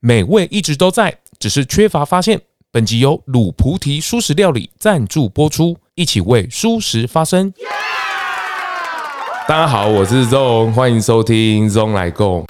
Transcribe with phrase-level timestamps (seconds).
[0.00, 2.40] 美味一直都在，只是缺乏发现。
[2.70, 7.52] 本集由卤菩提素食料理赞助播出，一起为素食发声。
[9.48, 12.46] 大家好，我是 ZONG，欢迎收听 ZONG 来购。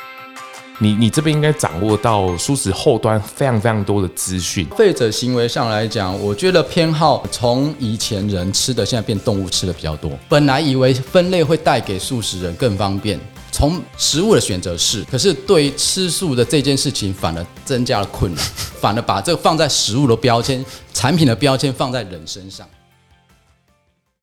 [0.79, 4.69] 你你这边应该掌握到素食后端非常非常多的资讯。
[4.69, 10.12] 消费者行为上来讲，我觉得偏好从以前人吃的，现在变动物吃的比较多。
[10.29, 13.19] 本来以为分类会带给素食人更方便。
[13.51, 18.45] 从食物的选择是，可是对于吃素的这件事情，反而增加了困难，
[18.80, 22.66] 反而把这个放在食物的标签、产品的标签放在人身上。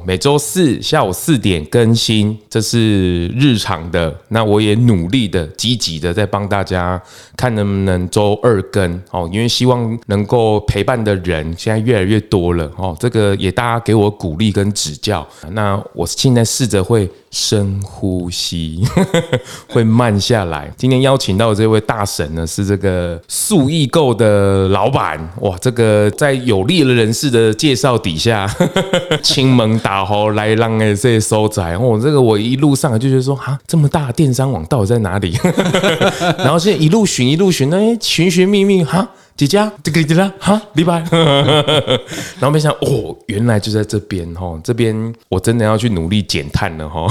[0.06, 4.14] 每周四下午四点更新，这是日常的。
[4.28, 7.02] 那我也努力的、积极的在帮大家
[7.36, 12.96] 看能不能周二更哦，因为希望能够陪伴的人现在越来越多了哦。
[13.00, 15.28] 这个也大家给我鼓励跟指教。
[15.52, 18.82] 那我现在试着会深呼吸，
[19.68, 20.72] 会慢下来。
[20.78, 25.58] 今天邀请到的这位大神呢，是这个素易购的老板哇。
[25.60, 28.48] 这个在有利的人士的介绍底下，
[29.24, 29.96] 亲门打。
[29.96, 35.36] 然后来让哎这些收窄，哦，这个我一路上就觉得说啊，这么大的电商网到底在哪里？
[36.38, 39.08] 然后现在一路寻一路寻，哎，寻寻觅觅哈。
[39.38, 41.04] 几家这个几家哈，礼拜，
[42.40, 47.06] 然后没想哦，原来就在这边哈，这边我真的要去努力减碳了哈。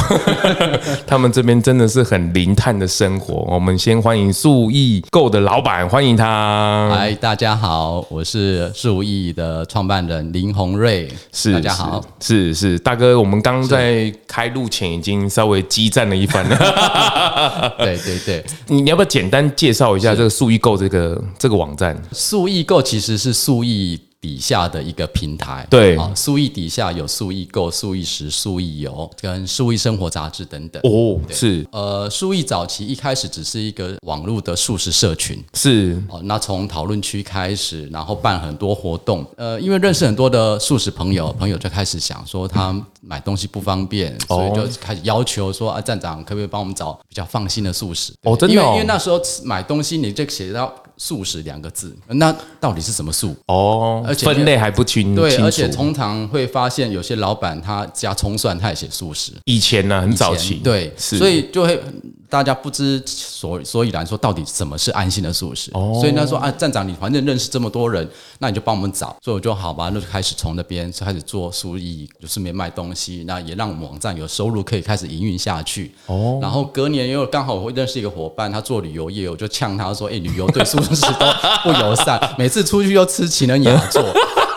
[1.07, 3.47] 他们这边真的是很零碳的生活。
[3.47, 6.89] 我们先欢迎素易购的老板，欢迎他。
[6.91, 11.07] 嗨，大家好，我是素易的创办人林宏瑞。
[11.31, 17.75] 是，大家好，是是，是大哥，我们刚刚在开录前已经稍微激战了一番了。
[17.81, 21.95] 对 对对，你你要不要简单介绍一下这个素易购这个这个网站？
[22.15, 25.95] 素易购其实是素易底下的一个平台，对。
[25.99, 30.81] 啊，素易底下有素易购、素易食、素易游跟素易生活杂志等等。
[30.83, 36.03] 哦，是，呃，素易早期一开始只是一个网络的素食社群，是。
[36.09, 48.15] 哦，那从讨论区开始，然后办很多活动，呃，因为认识很多的素食朋友，朋友就开始想说他买东西不方便，所以就开始要求说啊，站长可不可以帮我们找比较放心的素食？
[48.23, 50.75] 哦，真的，哦，因为因为那时候买东西你就写到。
[50.97, 53.35] 素食两个字，那到底是什么素？
[53.47, 55.15] 哦，而且分类还不清。
[55.15, 59.33] 对，而且通常会发现有些老板他加葱蒜，他也写素食。
[59.45, 61.81] 以前呢，很早期，对，是，所以就会。
[62.27, 65.71] 大家不知所所以然，说到底什么是安心的素食？
[65.73, 68.09] 哦，所以他说啊，站长，你反正认识这么多人，
[68.41, 69.17] 那你就帮我们找。
[69.23, 75.93] 所以我就好吧，那就开始从那边开始做素易，就顺便卖东西，那也让我们网站有收入，可以开始营运下去。
[76.07, 81.27] 哦，然后隔年因为刚好我会认识一个伙伴，他做旅游业，我就呛他说，哎，旅游对素 时都
[81.63, 84.03] 不友善，每次出去又吃情人眼座。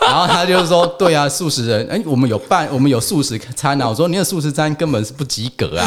[0.08, 5.86] 然后他就说：“对啊，素食人，哎，我们有办，我们有素食餐啊。”我说：“你的素食餐根本是不及格啊！”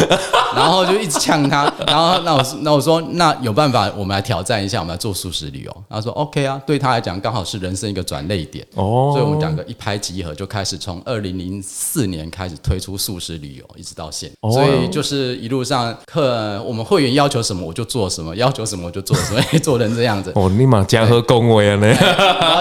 [0.55, 1.73] 然后就一直呛他。
[1.87, 8.67] 然后那我那我说：“那有办法，我们来挑战一下，我们来做素食旅游。”他说：“OK 啊。”对他来讲，刚好是人生一个转捩点。
[8.75, 14.51] 哦，所以我们两个一拍即合，就开始从二零零四年开始推出素食旅游，一直到现在。
[14.51, 20.33] 所以就是一路上客我们会员要求什么我就做什么，要求什么我就做什么，做成这样子。
[20.35, 21.77] 哦，立马加和恭维啊！
[21.77, 21.95] 呢，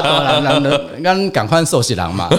[0.04, 1.60] 当然了，刚刚。
[1.60, 2.30] 宽寿喜郎嘛，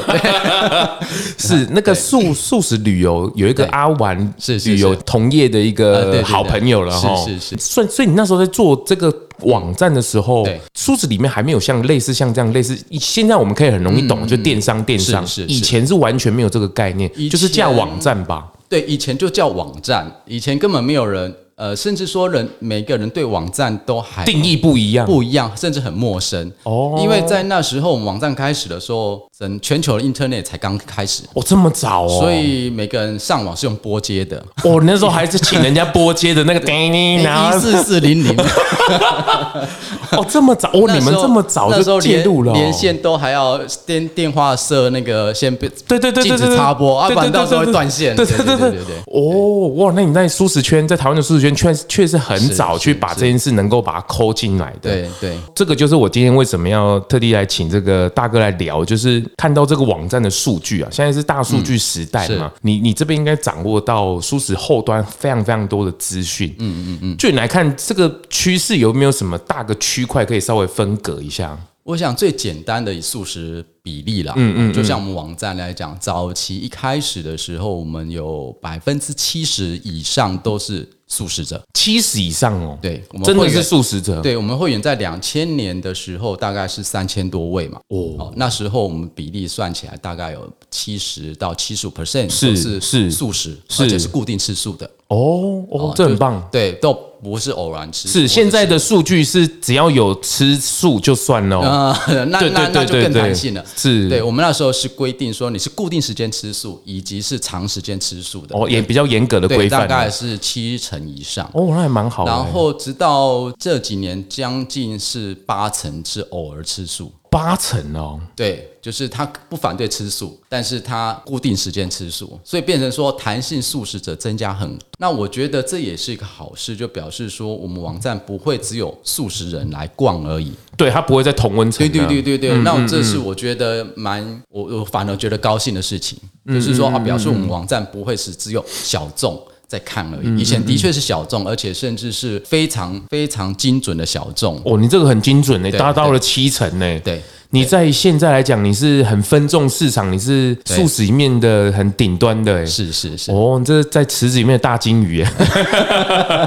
[1.37, 7.59] 是 那个素素食旅游有一个阿丸是旅游同业的一个好朋友了哈，是是是。
[7.59, 15.23] 所以所以你那时候在做这个网站的时候，素食里面还没有像类似像这样类似，现在我们可以很容易懂，就电商电商。
[15.47, 18.47] 以前是完全没有这个概念，就是叫网站吧？
[18.71, 21.35] 对，以前就叫网站，以前根本没有人。
[21.61, 26.99] 呃，甚至说人每个人对网站都还定义不一样，不一样，甚至很陌生哦。
[27.03, 32.19] 因为在那时候，我们网站开始的时候，整全球的 Internet 才刚开始哦，这么早哦。
[32.19, 38.35] 所以每个人上网是用拨接的哦，那时候还是请人家拨接的那个 叮叮，一四四零零。
[40.17, 48.17] 哦，这么早哦，你们这么早就介入了，连线都还要电电话设那个先对对对对禁止插播，啊，不然到时候会断线。
[48.17, 48.97] 对对对对对对。
[49.13, 51.50] 哦哇，那你在舒适圈，在台湾的舒适圈。
[51.55, 71.59] 确确实很早去把这件事能够把它抠进来的，对对，这个就是我今天为什么要特地来请这个大哥来聊，就是看到这个网站的数据啊，现在是大数据时代嘛，你你这边应该掌握到素食后端非常非常多的资讯，嗯嗯嗯，就你来看这个趋势有没有什么大个区块可以稍微分隔一下？
[71.83, 80.89] 我想最简单的以素食比例啦，嗯嗯，就像我们网站来讲，早期一开始的时候，我们有百分之七十以上都是。
[81.11, 84.21] 素食者七十以上哦，对，我们真的是素食者。
[84.23, 94.89] 对，我们会员在两千年的时候大概是三千多位嘛，哦，那时候我们比例算起来大概有七十到七十五 percent 是是素食，而且是固定吃素的。
[95.09, 96.49] 哦哦，这很棒。
[96.53, 98.19] 对，都不是偶然吃素。
[98.19, 101.97] 是现在的数据是只要有吃素就算了。
[102.29, 103.65] 那那那就更弹性了。
[103.77, 108.57] 是，对我们那时候是规定说你是固定时间吃素，以及是长时间吃素的。
[108.57, 111.49] 哦，也比较严格的规范，大概是七成以上。
[111.53, 112.27] 哦，那还蛮好。
[112.27, 117.13] 然后直到这几年，将近是八成是偶尔吃素。
[117.31, 124.85] 八成哦，对，就是他不反对吃素，但是他固定时间吃素，所以变成说弹性素食者增加很多。
[124.99, 130.53] 那我觉得这也是一个好事，就表示说我们网站不会只有素食人来逛而已。
[130.77, 131.79] 对，他不会在同温层。
[131.79, 139.41] 对对对对对，嗯、那这是我觉得蛮我我反而觉得高兴的事情，嗯、就是说啊，表示我们网站不会是只有小众。
[139.71, 140.41] 在看而已。
[140.41, 144.61] 以前的确是小众，而且甚至是非常非常精准的小众。
[144.65, 147.01] 哦，你这个很精准呢，达到了七成呢。
[147.01, 147.23] 对。
[147.53, 153.33] 你在现在来讲，你是很分众市场，你是素食里面的很顶端的，是是是。
[153.33, 155.25] 哦，你这在池子里面的大金鱼，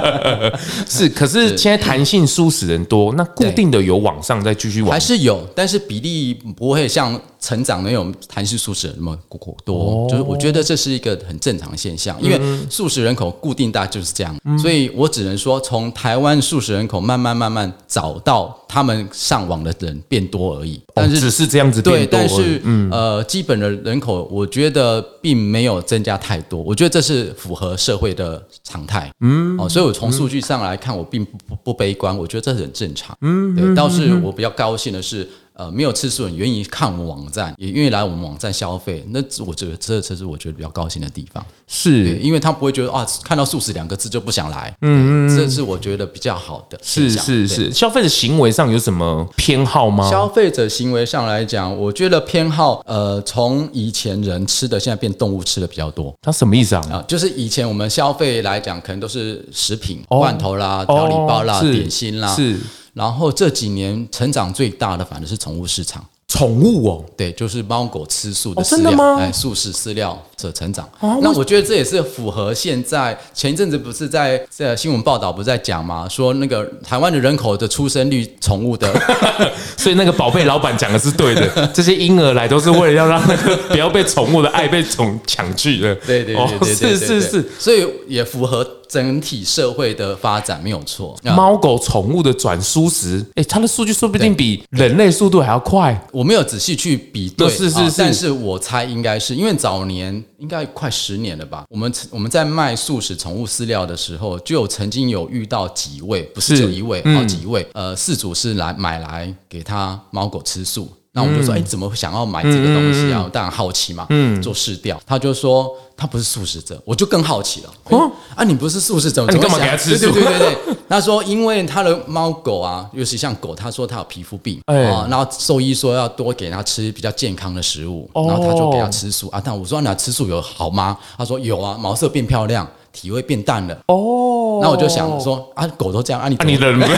[0.88, 1.06] 是。
[1.10, 9.18] 可是现在弹性素食人多，那固定的有往上再继续往，还是有，但是比例不会像成长那种弹性素食人那么
[9.62, 10.08] 多。
[10.08, 12.40] 就是我觉得这是一个很正常的现象，因为
[12.70, 20.80] 素食人口固定大就是这样，所以我只能说，从台湾素食人口慢慢慢慢找到他们上网的人变多而已。
[20.92, 22.90] 但是只是这样子变多，对，但是嗯。
[22.90, 35.28] 呃，基本的人口我觉得并没有增加太多，我觉得这是符合社会的常态，嗯，哦，所以我从数据上来看，我并不不不悲观，我觉得这是很正常，嗯，对，倒是我比较高兴的是。
[35.56, 46.76] 呃，没有吃素人愿意看我们网站，也愿意来我们网站消费，那我觉得这这是我觉得比较高兴的地方，是，因为他不会觉得啊，看到素食两个字就不想来，嗯，这是我觉得比较好的。
[46.82, 50.10] 是是是，消费者行为上有什么偏好吗？
[50.10, 56.12] 消费者行为上来讲，我觉得偏好，呃，从以前人吃的，现在变动物吃的比较多。
[56.20, 56.82] 他什么意思啊？
[56.90, 62.58] 啊，就是以前我们消费来讲，可能都是食品、罐头啦、调理包啦、点心啦，是。
[62.94, 66.02] 然后这几年成长最大的反而是宠物市场。
[66.26, 70.88] 宠物哦，对，就是猫狗吃素的饲料，哎，素食饲料者成长。
[71.00, 76.08] 那我觉得这也是符合现在前一阵子不是在在新闻报道不是在讲吗？
[76.08, 78.92] 说那个台湾的人口的出生率，宠物的，
[79.76, 81.66] 所以那个宝贝老板讲的是对的。
[81.72, 85.94] 这些婴儿来都是为了要让那个不要被宠物的爱被宠抢去的。
[85.96, 88.66] 对对对对，是是是，所以也符合。
[88.86, 96.06] 整体社会的发展没有错，猫狗宠物的转输时，哎，它的数据说不定比人类速度还要快。
[96.12, 101.64] 我没有仔细去比对，是是是，但是我猜应该是因为早年应该快十年了吧。
[101.70, 110.92] 我们我们在卖素食宠物饲料的时候，就有曾经有遇到几位，不是就一位，好几位，呃，饲主是来买来给他猫狗吃素。
[111.12, 113.26] 那我们就说，哎，怎么想要买这个东西啊？
[113.32, 115.00] 当然好奇嘛，嗯做试调。
[115.06, 117.72] 他就说他不是素食者，我就更好奇了。
[117.84, 120.10] 哦，啊，你不是素食者，你干嘛给他吃素？
[120.12, 120.76] 对对对对对。
[120.88, 129.40] 他说，因为他的猫狗啊，尤其像狗，他说他有皮肤病啊，然后兽医说要多给他吃比较健康的食物，然后他就给他吃素啊。
[129.42, 130.96] 但我说，那吃素有好吗？
[131.16, 133.76] 他说有啊，毛色变漂亮，体味变淡了。
[133.88, 136.80] 哦，那我就想说啊，狗都这样啊，你你人。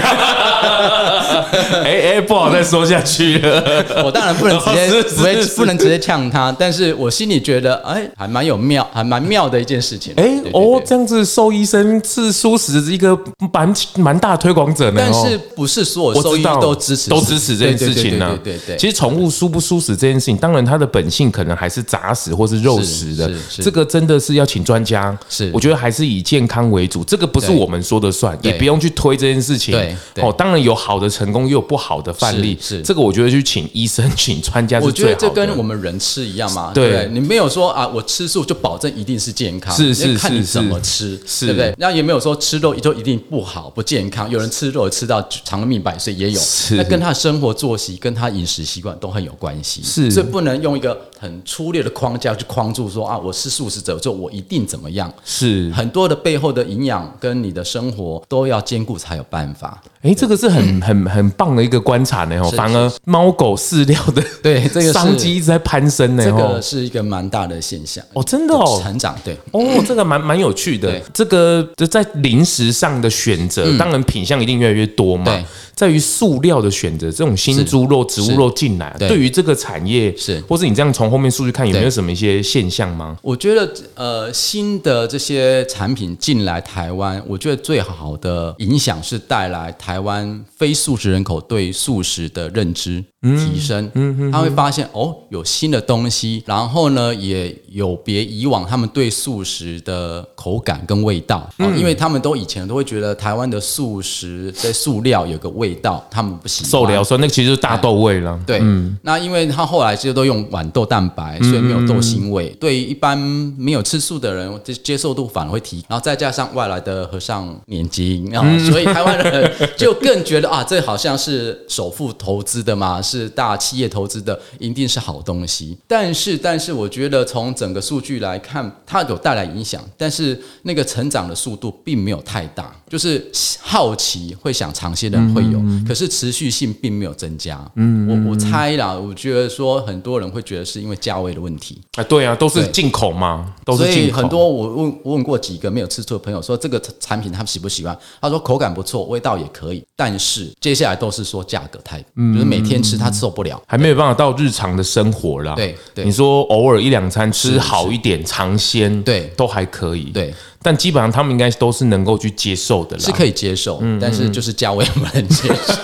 [1.85, 3.63] 哎哎，不好再说下去了。
[4.05, 10.13] 我当然不能直接， 不会不能直接呛他，但是我心里觉得，哎，还蛮有妙，还蛮妙的一件事情。
[10.17, 13.19] 哎哦，这样子，兽医生是素食一个
[13.53, 14.97] 蛮蛮大的推广者呢。
[14.99, 18.39] 但是不是所有兽医都支持，都支持这件事情呢？
[18.43, 18.77] 对对对。
[18.77, 23.31] 其实宠物舒不素食这件事情，当然它的本性可能还是杂食或是肉食的。
[23.51, 25.17] 这个真的是要请专家。
[25.29, 27.03] 是，我觉得还是以健康为主。
[27.03, 29.73] 这个不是我们说的算，也不用去推这件事情。
[29.73, 31.47] 对，哦，当然有好的成功。
[31.47, 35.15] 也有不好的范例，是这个，我觉得去请医生、 请专家是最好的。
[35.15, 37.09] 我觉得这跟我们人吃一样嘛，对不对？
[37.13, 41.73] 你没有说啊，我吃素就保证一定是健康，是是是，看你怎么吃，对不对？
[41.79, 44.29] 那也没有说吃肉就一定不好、不健康。
[44.29, 46.41] 有人吃肉吃到长命百岁也有，
[46.71, 49.83] 那跟他生活作息、跟他饮食习惯都很有关系。
[49.85, 55.13] 是，所以不能用一个很粗略的框架去框住说啊，我是素食者就我一定怎么样。
[55.25, 59.83] 是很多的背后的营养跟你的生活都要兼顾才有办法。
[60.03, 62.41] 哎，这个是很很很棒的一个观察呢。
[62.41, 66.25] 哦，反而猫狗饲料的对这个商机一直在攀升呢。
[66.25, 71.01] 这个是一个蛮大的现象哦，真的哦，成长对哦，这个蛮蛮有趣的。
[71.13, 75.45] 这个就在零食上的选择，当然品相一定越来越多嘛。
[75.77, 83.19] 在于塑料的选择，这种新猪肉、植物肉进来，对于这个产业是，或是你这样从后面数据看，有没有什么一些现象吗？
[83.21, 93.85] 我觉得呃，新的这些产品进来台湾，我觉得最好的影响是带来台湾非素食人口对素食的认知提升。
[93.93, 101.47] 嗯嗯，他会发现哦，有新的东西，然后呢，也有别以往他们对素食的口感跟味道。
[101.59, 106.71] 嗯，因为他们都以前都会觉得台湾的素食在塑料有个味道，他们不喜欢。
[106.71, 108.39] 受疗说那个其实是大豆味了。
[108.47, 112.49] 对，嗯，那因为他后来其实都用豌豆蛋白，所以没有豆腥味。
[112.61, 113.17] 对于一般
[113.57, 115.85] 没有吃素的人，接接受度反而会提。
[115.89, 125.77] 然后再加上外来的和尚念经，然后所以台湾人就更觉得啊，这好像是首富投资的嘛，是大企业投资的，一定是好东西。
[125.87, 132.75] 但是，但是我觉得从整个数据来看，它有带来影响，但是那个成长的速度并没有太大。
[132.89, 133.25] 就是
[133.61, 135.56] 好奇会想尝鲜的人会有，
[135.87, 137.61] 可是持续性并没有增加。
[137.77, 141.81] 嗯，我我猜啦，我觉得说很多人会觉得是因为价位的问题。
[141.97, 143.99] 啊，对啊，都是进口嘛，都是进口。
[143.99, 147.97] 所以很多我问问过几个没有吃醋的朋友，说这个产品他们喜不喜欢？
[148.21, 155.55] 他说口感不错，味道也可以，但是接下来都是说价格太，就是每天吃他受不了，还没有办法到日常的生活啦。
[155.55, 160.05] 对对，你说偶尔一两餐吃好一点尝鲜，对，都还可以。
[160.07, 160.35] 对。
[160.67, 165.75] 但基本上他们应该都是能够去接受的，是可以接受，嗯，但是就是价位不能接受。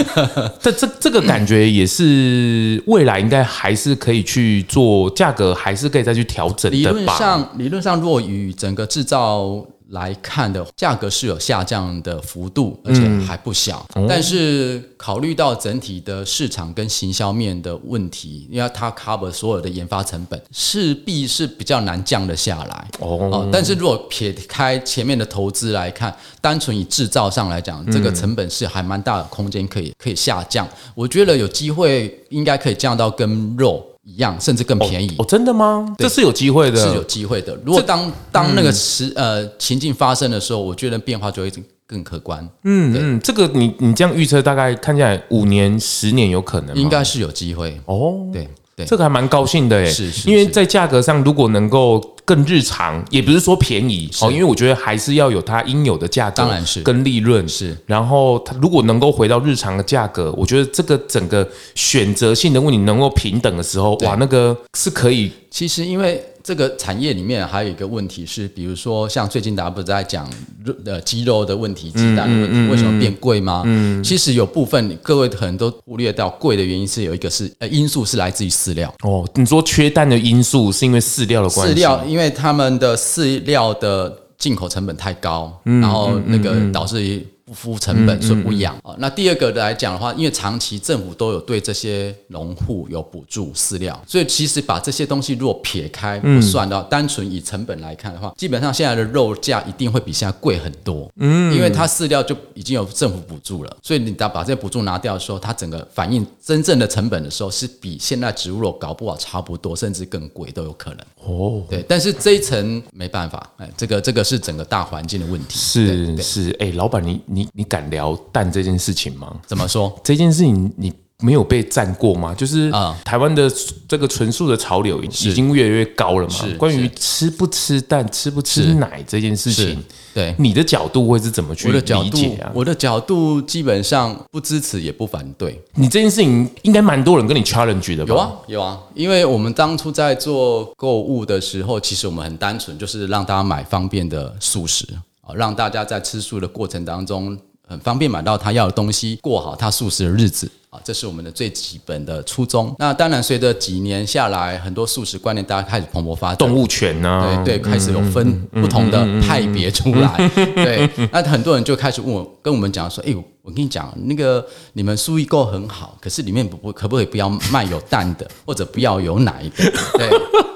[0.58, 6.90] 这这这个感觉也是未来应该还是可以去做，价格还是可以再去调整的吧。
[6.90, 9.66] 理论上，理论上若与整个制造。
[9.92, 13.86] 来看的价格是有下降的幅度，而且还不小。
[13.94, 22.88] 嗯、但是考虑到整体的市场跟行销面的问题，因为它 cover 所有的研发成本，势必是比较难降得下来。
[23.00, 30.66] 哦，但是如果撇开前面的投资来看，单纯以制造上来讲，这个成本是还蛮大的空间可以可以下降。
[30.94, 33.84] 我觉得有机会应该可以降到跟肉。
[34.04, 35.22] 一样，甚至更便宜哦？
[35.22, 35.94] 哦，真的吗？
[35.98, 37.56] 这是有机会的，是有机会的。
[37.64, 41.52] 如果当当那个时呃情境发生的时候，我觉得变化就会
[41.86, 42.48] 更可观。
[42.64, 48.28] 嗯嗯，这个你你这样预测，大概看起来五年、十年有可能，应该是有机会哦。
[48.32, 48.48] 对。
[48.74, 57.76] 对，这个还蛮高兴的诶，是是，因为在价格上如果能够更日常，也不是说便宜哦，因为我觉得还是要有它应有的价格，当然是跟利润是。
[57.86, 65.30] 然后它如果能够回到日常的价格，我觉得这个整个选择性的问题能够平等的时候，哇，那个是可以。
[65.50, 66.24] 其实因为。
[66.42, 70.28] 这个产业里面还有一个问题是，比如说像最近大家不是在讲
[70.64, 73.62] 肉呃鸡肉的问题、鸡蛋的问题，为什么变贵吗？
[73.64, 78.92] 嗯，其实有部分各位可能都忽略到，贵的原因是有一个是呃因素是来自于饲料。
[79.02, 81.74] 哦，你说缺蛋的因素是因为饲料的关系？
[81.74, 87.26] 饲料，因为他们的饲料的进口成本太高，然后那个导致于。
[87.52, 88.94] 付成本所以不养啊。
[88.98, 101.10] 那第二个来讲的话，因为长期政府都有对这些农户有补助饲料，所以其实把这些东西如果撇开不算的话，单纯以成本来看的话，基本上现在的肉价一定会比现在贵很多。
[101.16, 111.00] 嗯，因为它饲料就已经有政府补助了，所以你要把这些补助拿掉的时候，它整个反映真正的成本的时候，是比现在植物肉搞不好差不多，甚至更贵都有可能。
[111.24, 115.58] 哦，对，但是这一层没办法，哎，这个这个是整个大环境的问题。
[115.58, 117.41] 是是，哎，老板你你。
[117.42, 119.34] 你你敢聊蛋这件事情吗？
[119.46, 119.92] 怎么说？
[120.04, 122.34] 这件事情你没有被赞过吗？
[122.34, 123.50] 就是啊，台湾的
[123.88, 126.34] 这个纯素的潮流已经越来越高了嘛。
[126.34, 129.82] 是关于吃不吃蛋、吃不吃奶这件事情，
[130.12, 132.50] 对你的角度会是怎么去理解啊？
[132.52, 135.60] 我的角度基本上不支持也不反对。
[135.74, 138.12] 你这件事情应该蛮多人跟你 challenge 的吧？
[138.14, 144.84] 有啊，有啊，因为我们当初在做购物的时候，其实我们很单纯，就是让大家买方便的素食。
[145.32, 147.36] 啊，让大家在吃素的过程当中
[147.66, 152.74] 很方便买到他要的东西，过好他素食的日子啊，这是我们的最基本的初衷。
[152.78, 160.28] 那当然，随着几年下来，很多素食观念大家开始蓬勃发展，动物权呢、啊，对对，开始有分不同的派别出来。
[160.34, 163.22] 对，那很多人就开始问我，跟我们讲说，哎呦。
[163.44, 169.64] 我跟你讲，那个你们素易购很好，可是里面不不可不可以不要卖有蛋的，或者不要有奶的？
[169.98, 170.08] 对，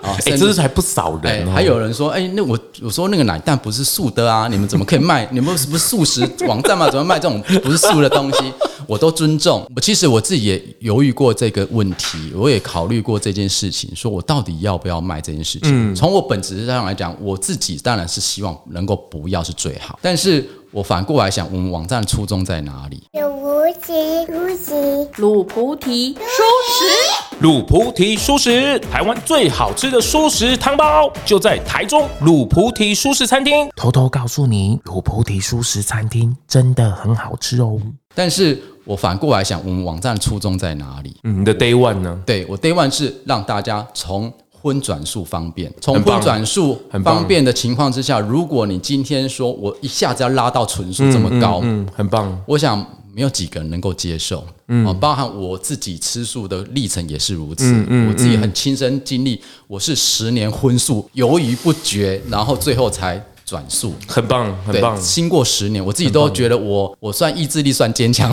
[0.06, 5.26] 啊、哦，甚至还不少人、哦欸，还有人说，哎、欸，那我我说那个奶蛋不是素的啊，你们怎么可以卖？
[5.32, 6.88] 你们不是不是素食网站吗？
[6.90, 8.52] 怎么卖这种不是素的东西？
[8.86, 9.68] 我都尊重。
[9.74, 15.94] 我其实我自己也犹豫过这个问题，我也考虑过这件事情，说我到底要不要卖这件事情？
[15.94, 20.48] 从、嗯、我本质上来讲，我自己当然是希望能够不要是最好，但是。
[20.72, 23.02] 我反过来想，我们网站的初衷在哪里？
[23.12, 27.05] 有菩提，菩提，鲁菩提，书食。
[27.46, 33.68] 卤菩提素食，台湾最好吃的素食汤包就在台中卤菩提素食餐厅。
[33.76, 37.78] 偷偷告诉你，卤菩提素食餐厅真的很好吃哦。
[38.16, 41.16] 但是我反过来想，我们网站初衷在哪里？
[41.22, 42.20] 嗯，你的 Day One 呢？
[42.26, 52.36] 对，我 Day One 是让大家从荤转素方便，从荤转素方便的情况之下，如果你今天说我一下子要拉到纯素这么高，嗯，嗯，嗯，很棒。
[52.44, 52.84] 我想
[53.16, 54.44] 没有几个人能够接受。
[54.68, 57.64] 嗯，包含我自己吃素的历程也是如此。
[57.64, 63.94] 嗯嗯，我自己很亲身经历，我是十年荤素犹豫不决，然后最后才转素。
[64.06, 65.00] 很棒，很棒。
[65.00, 68.30] 经过十年，我自己都觉得我我算意志力算坚强，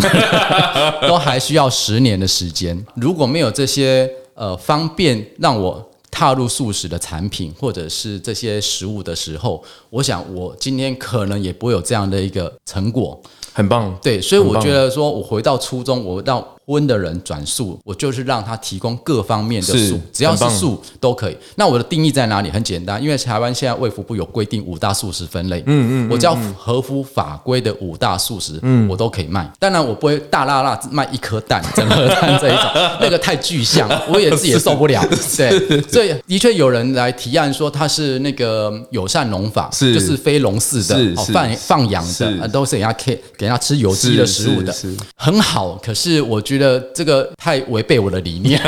[1.08, 2.86] 都还需要十年的时间。
[2.96, 13.18] 如果没有这些呃方便让我踏入素食的产品或者是这些食物的时候，我想我今天可能也不会有这样的一个成果。
[13.54, 16.44] 很棒，对，所以我觉得说，我回到初中，我让。
[16.66, 21.38] 荤的人转素，我就是让他提供各方面的素，只要是素都可以。
[21.56, 22.50] 那我的定义在哪里？
[22.50, 29.52] 很简单，因为台湾现在卫福部有规定五大素食分类，嗯嗯，我只要合乎法规的五大素食，嗯，我都可以卖。
[29.60, 32.66] 当然，我不会大辣辣卖一颗蛋，整颗蛋这一种，
[33.02, 35.06] 那个太具象，我也自己也受不了。
[35.36, 44.74] 对，所以的确有人来提案说他是那个友善农法，是就是非笼饲的，哦放放养的，都是给人家给给人家吃有机的食物的，
[45.18, 45.78] 很好。
[45.84, 46.53] 可是我觉得。
[46.58, 48.62] 觉得这个太违背我的理念，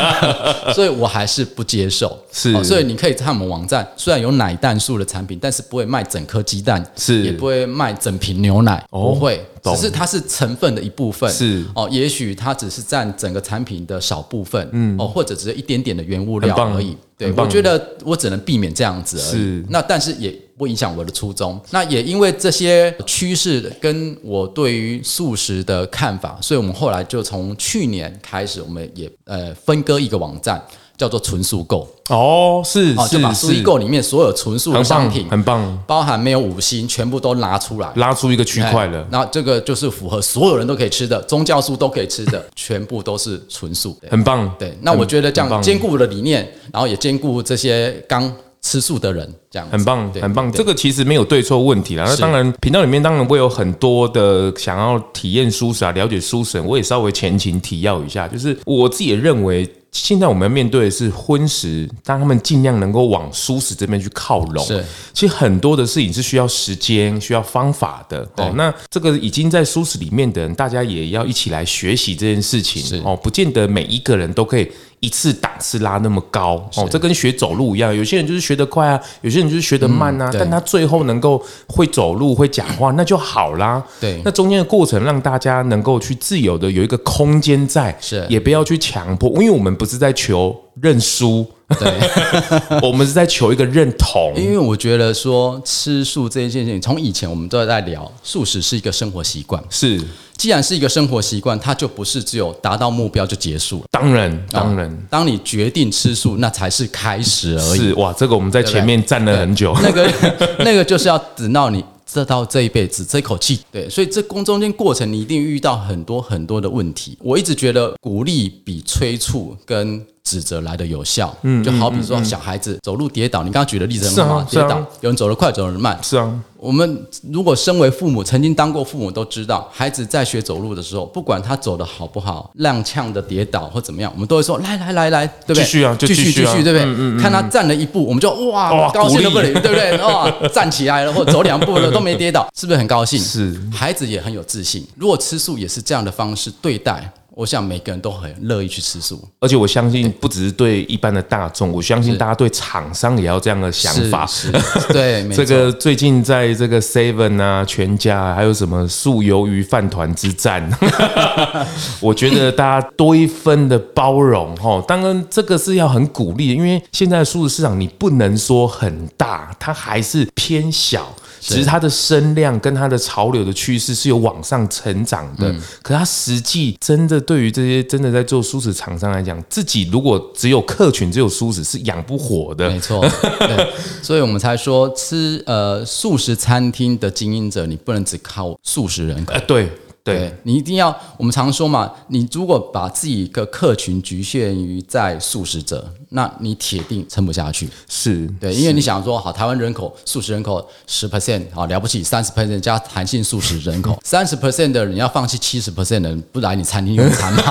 [0.74, 2.18] 所以我还是不接受。
[2.32, 11.30] 是、哦，所以你可以看我们网站，虽然有奶蛋素的产品，但是不会卖整颗鸡蛋，是，也不会卖整瓶牛奶，哦、不会，只是它是成分的一部分。
[11.30, 16.96] 是，哦，也许它只是占整个产品的少部分，嗯，哦，或者只是一点点的原物料而已。
[17.18, 19.32] 对，我觉得我只能避免这样子而已。
[19.32, 21.60] 是，那但是也不影响我的初衷。
[21.70, 30.64] 那也因为这些趋势跟我对于素食的看法，所以我们后来就从去年开始，我们也呃分割一个网站。
[30.98, 39.06] 叫做纯素购哦，是，哦，就把素购里面所有纯素的商品，很棒，包含没有五星，全部都拿出来，拉出一个区块了。
[39.10, 44.52] 那这个就是符合所有人都可以吃的，宗教素都可以吃的， 全部都是纯素，很棒。
[44.58, 48.30] 对，那我觉得这样兼顾的理念，然后也兼顾这些刚
[48.62, 50.50] 吃素的人，这样很棒，很棒。
[50.52, 52.04] 这个其实没有对错问题啦。
[52.06, 59.68] 那当然，频道里面当然会有很多的想要体验素食啊，了解素食，我也稍微前情提要一下，就是我自己也认为。
[59.90, 64.62] 现在我们要面对的是荤食，当他们尽量能够往素食这边去靠拢。
[64.62, 64.84] 是，
[65.14, 68.20] 其实很多的事情是需要时间、需要方法的。
[68.36, 73.02] 哦，那这个已经在素食里面的人，大家也要一起来学习这件事情。
[73.02, 74.70] 哦，不见得每一个人都可以。
[75.00, 76.54] 一次档次拉那么高。
[76.76, 83.82] 哦，这跟学走路一样，有些人就是学得快啊，有些人就是学得慢啊，但他最后能够会走路、会讲话，那就好啦。
[84.00, 88.26] 对，那中间的过程让大家能够去自由的有一个空间在，是。
[88.28, 91.46] 也不要去强迫，因为我们不是在求认输，
[91.78, 91.92] 对，
[92.82, 94.34] 我们是在求一个认同。
[94.36, 100.00] 因为我觉得说吃素这件事情，从以前我们都在聊，素食是一个生活习惯，是。
[100.38, 103.84] 既然是一个生活习惯，它就不是只有达到目标就结束了。
[103.90, 107.88] 当然，当然，当你决定吃素，那才是开始而已。
[107.88, 109.76] 是哇，这个我们在前面站了很久。
[109.82, 110.08] 那个，
[110.64, 113.58] 那个就是要等到你这到这一辈子这一口气。
[113.72, 117.18] 对，所以这中中间过程，你一定遇到很多很多的问题。
[117.20, 121.34] 我一直觉得鼓励比催促跟指责来的有效。
[121.42, 125.98] 嗯，就好比说小孩子走路跌倒，你刚刚举的例子很好，跌倒，有人走得快，走得慢。
[126.02, 126.30] 是啊。
[126.58, 135.62] 我们如果身为父母，曾经当过父母，都知道，孩子在学走路的时候，不管他走得好不好，踉跄的跌倒或怎么样，我们都会说：来来来来，对不对？
[135.62, 136.82] 继续啊，继续继续，对不对？
[136.82, 137.22] 嗯嗯。
[137.22, 139.96] 看他站了一步，我们就哇，高兴的不得了，对不对？
[139.98, 143.20] 哇，站起来了，或 走两步了都没跌倒，是不是很高兴？
[143.20, 143.56] 是。
[143.72, 144.84] 孩子也很有自信。
[144.96, 147.08] 如果吃素也是这样的方式对待。
[147.38, 154.26] 我想每个人都很乐意去吃素，而且我相信不只是对一般的大众，我相信大家对厂商也要这样的想法。
[154.26, 154.50] 是，
[154.92, 160.68] 对，这个最近在这个 Seven 啊、全家还有什么素鱿鱼饭团之战
[162.02, 164.82] 我觉得大家多一分的包容哈。
[164.88, 171.14] 当然，这个是要很鼓励，因为现在的素食市场你不能说很大，它还是偏小。
[171.48, 182.68] 只是它的声量跟它的潮流的趋势是有往上成长的，嗯、可它实际真的对于这些真的在做素食厂商来讲，自己如果只有客群只有素食是养不活的。
[182.68, 183.00] 没错，
[183.40, 189.32] 对， 所以我们才说吃呃素食餐厅的经营者，你不能只靠素食人口。
[189.32, 189.68] 呃，对。
[190.14, 197.68] 对你一定要，我们常说嘛，你如果把自己的客群局限于在素食者，那你铁定撑不下去。
[197.88, 207.42] 是对，因为你想说，好，台湾人口素食人口十 percent，好了不起，三十 percent 加弹性素食人口， 三十 percent 的人要放弃七十 percent 的人不来你餐厅用餐嘛？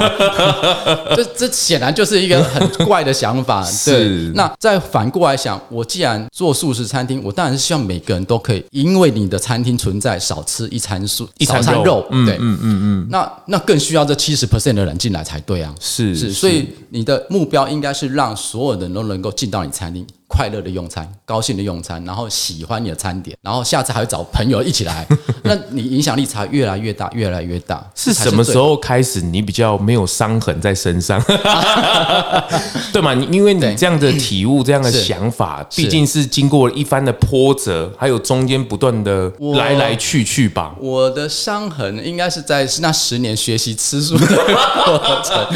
[1.15, 3.63] 这这显然就是一个很怪的想法。
[3.85, 12.37] 对，是那再反过来想，我既然做素食餐厅，我当然是希望每个人都可以，因为你的餐厅存在，少吃一餐素，一餐肉，嗯对。
[12.47, 15.73] 嗯嗯嗯，那那更需要这七十 percent 的人进来才对啊！
[15.79, 25.07] 是是，所以你的目标应该是让所有人都能够进到你餐厅，快乐的用餐，高兴的用餐，然后喜欢你的餐点，然后下次还会找朋友一起来，
[25.43, 27.85] 那你影响力才越来越大，越来越大。
[27.95, 31.21] 是什么时候开始你比较没有伤痕在身上？
[32.91, 33.13] 对嘛？
[33.13, 40.75] 你因为你这样的体悟、这样的想法，毕竟是经过一番的波折，还有中间不断的来来去去吧。
[40.79, 44.25] 我的伤痕应该是在那十年学习吃素的
[44.85, 45.47] 过程，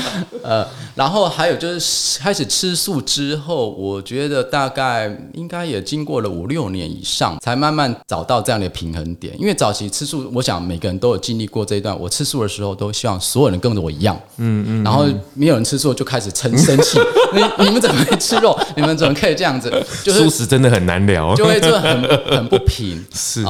[0.43, 9.34] 呃，然后还有就是开始吃素之后，我觉得大大概应该也经过了五六年以上，才慢慢找到这样的平衡点。
[9.41, 12.00] 因为早期吃素，我想每个人都有经历过这一段。
[12.00, 17.00] 我吃素的时候，都希望所有人跟着我一样，嗯嗯，然后没有人吃素就开始称生气，
[17.34, 18.56] 你你们怎么会吃肉？
[18.76, 19.67] 你们怎么可以这样子？
[20.04, 23.43] 就是素食真的很难聊，就会就很很不平，是。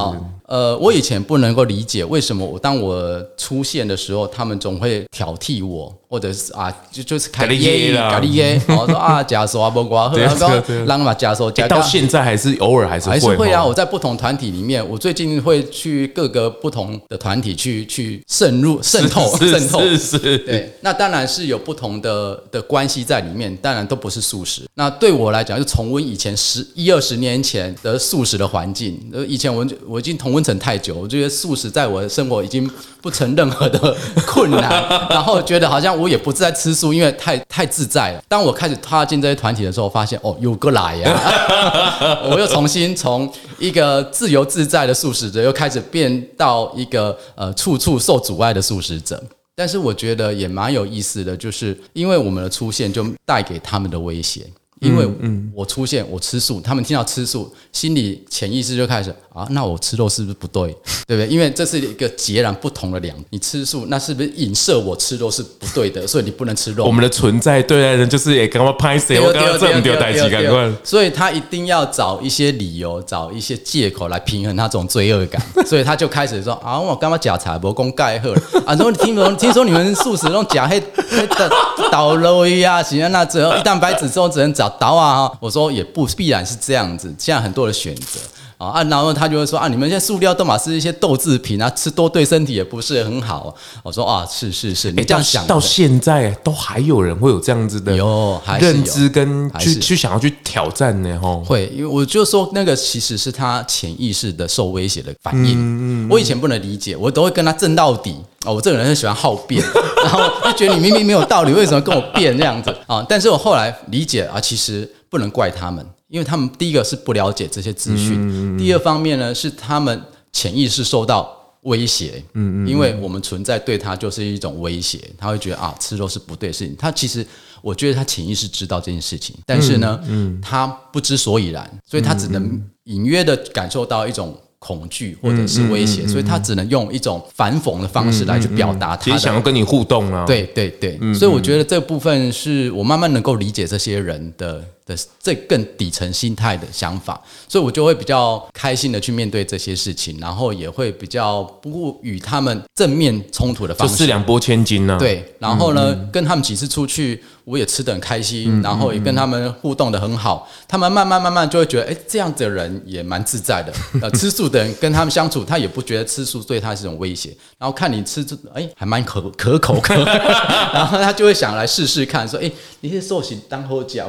[0.52, 13.64] 呃，我以前不能够理解为什么我当我出现的时候，他们总会挑剔我，或者是啊，就就是开耶咖喱耶，然后说啊，假说啊，不瓜，然后让嘛假说，到现在还是偶尔还是会还是会啊。
[13.64, 24.68] 我在不同团体里面，我最近会去各个不同的团体去去渗入渗透渗透，是是，对，那当然是有不同的的关系在里面，当然都不是素食。
[24.74, 30.41] 那对我来讲，就重温以前十一二十年前的素食的环境，以前我我已经同温。
[30.42, 32.68] 成太久，我觉得素食在我的生活已经
[33.00, 34.70] 不成任何的困难，
[35.10, 38.22] 然后觉得好像我也不是在吃素，因为太太自在了。
[38.28, 49.22] 当我开始踏进这些团体的时候，发现哦，有个来呀、啊， 我又重新从一个自由自在的素食者，又开始变到一个呃处处受阻碍的素食者。
[49.54, 54.46] 但是我觉得也蛮有意思的，就是因为我们的出现，就带给他们的威胁。
[54.82, 55.08] 因为
[55.54, 60.76] 我出现，我吃素，他们听到吃素，心里潜意识就开始啊，那我吃肉是不是不对？
[61.06, 61.26] 对不对？
[61.28, 66.04] 因为这是一个截然不同的两，你吃素，那是不是影射我吃肉是不对的？
[66.06, 66.84] 所以你不能吃肉。
[66.84, 70.70] 我们的存在对待人就是也刚刚拍谁，我刚刚这么丢代志，赶快。
[70.82, 75.40] 所以他一定要找一些理由，找一些借口来平衡他这种罪恶感。
[75.64, 78.34] 所以他就开始说啊，我刚刚假茶不公盖喝
[78.66, 81.50] 啊，说你听说听说你们素食那种假黑黑的
[81.92, 84.71] 倒肉呀，行啊，那之后一蛋白质之后只能找。
[84.78, 85.32] 导啊！
[85.40, 88.20] 我说也不必然是这样子，现在很多的选择
[88.66, 93.54] 啊，然后他就会说啊，你们现在塑料都嘛是一些豆制品啊，吃多对身体也不是很好。
[93.82, 101.18] 我说啊，是是是，你这样想，到现在都还有人会有这样子的有认知跟去去想要去挑战呢？
[101.20, 106.08] 吼，会，因为我就说那个其实是他潜意识的受威胁的反应。
[106.08, 108.16] 我以前不能理解，我都会跟他争到底。
[108.44, 109.64] 哦，我这个人很喜欢好辩，
[110.02, 113.04] 然后就觉得你明明没有道理，为什么跟我辩这样子啊？
[113.08, 119.98] 但是我后来理解啊，其实不能怪他们，因为他们第一个是不了解这些资讯，第二方面呢是他们
[120.30, 126.76] 潜意识受到威胁，嗯嗯，因为我们存在对他就是一种威胁，他会觉得啊，吃肉是不对的事情。
[126.78, 127.26] 他其实
[127.62, 134.38] 我觉得他潜意识知道这件事情，但是呢，嗯，他不知所以然，所以他只能隐约的感受到一种。
[134.64, 139.02] 恐惧或者是威胁，所以他只能用一种反讽的方式来去表达他。
[139.02, 140.24] 其实想要跟你互动啊。
[140.24, 144.64] 对对对，所以我觉得这部分是我慢慢能够理解这些人的。
[144.86, 154.96] 的这更底层心态的想法，所以我就会比较开心的去面对这些事情，然后也会比较不与他们正面冲突的方式，四两拨千斤呢。
[154.98, 163.72] 对，然后呢，嗯、跟他们几次出去，我也吃的很开心，嗯、然后也跟他们互动的很好，他们慢慢慢慢就会觉得，哎，这样子的人也蛮自在的。
[164.00, 169.94] 呃，吃素的人跟他们相处，他也不觉得吃素对他是一种威胁，然后看你吃这，哎，还蛮可可口可，
[170.72, 174.08] 然后他就会想来试试看，说，哎，你是寿喜当后脚，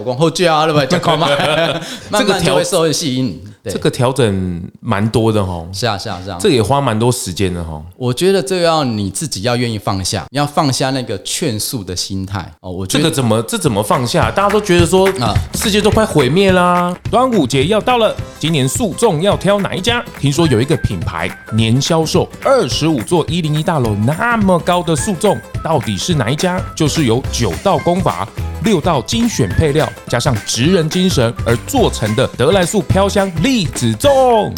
[0.72, 1.82] 我讲后脚。
[2.12, 5.66] 这个就会受吸引，这个调整蛮多的哈。
[5.74, 7.82] 是啊，是啊，是啊，这也花蛮多时间的哈。
[7.98, 12.72] 我觉得这个要你自己要愿意放下，你要放下那个劝诉的心态哦。
[12.72, 14.30] 我觉得这个怎么这怎么放下？
[14.32, 16.96] 大家都觉得说啊，世界都快毁灭啦。
[17.10, 20.04] 端午节要到了，今年素粽要挑哪一家？
[20.20, 26.62] 听说有一个品牌年销售二十五座一零一大楼那么高的素粽，到底是哪一家？
[26.76, 28.28] 就是由九道功法。
[28.64, 34.54] 六道精选配料，加上职人精神而做成的德来素飘香栗子粽，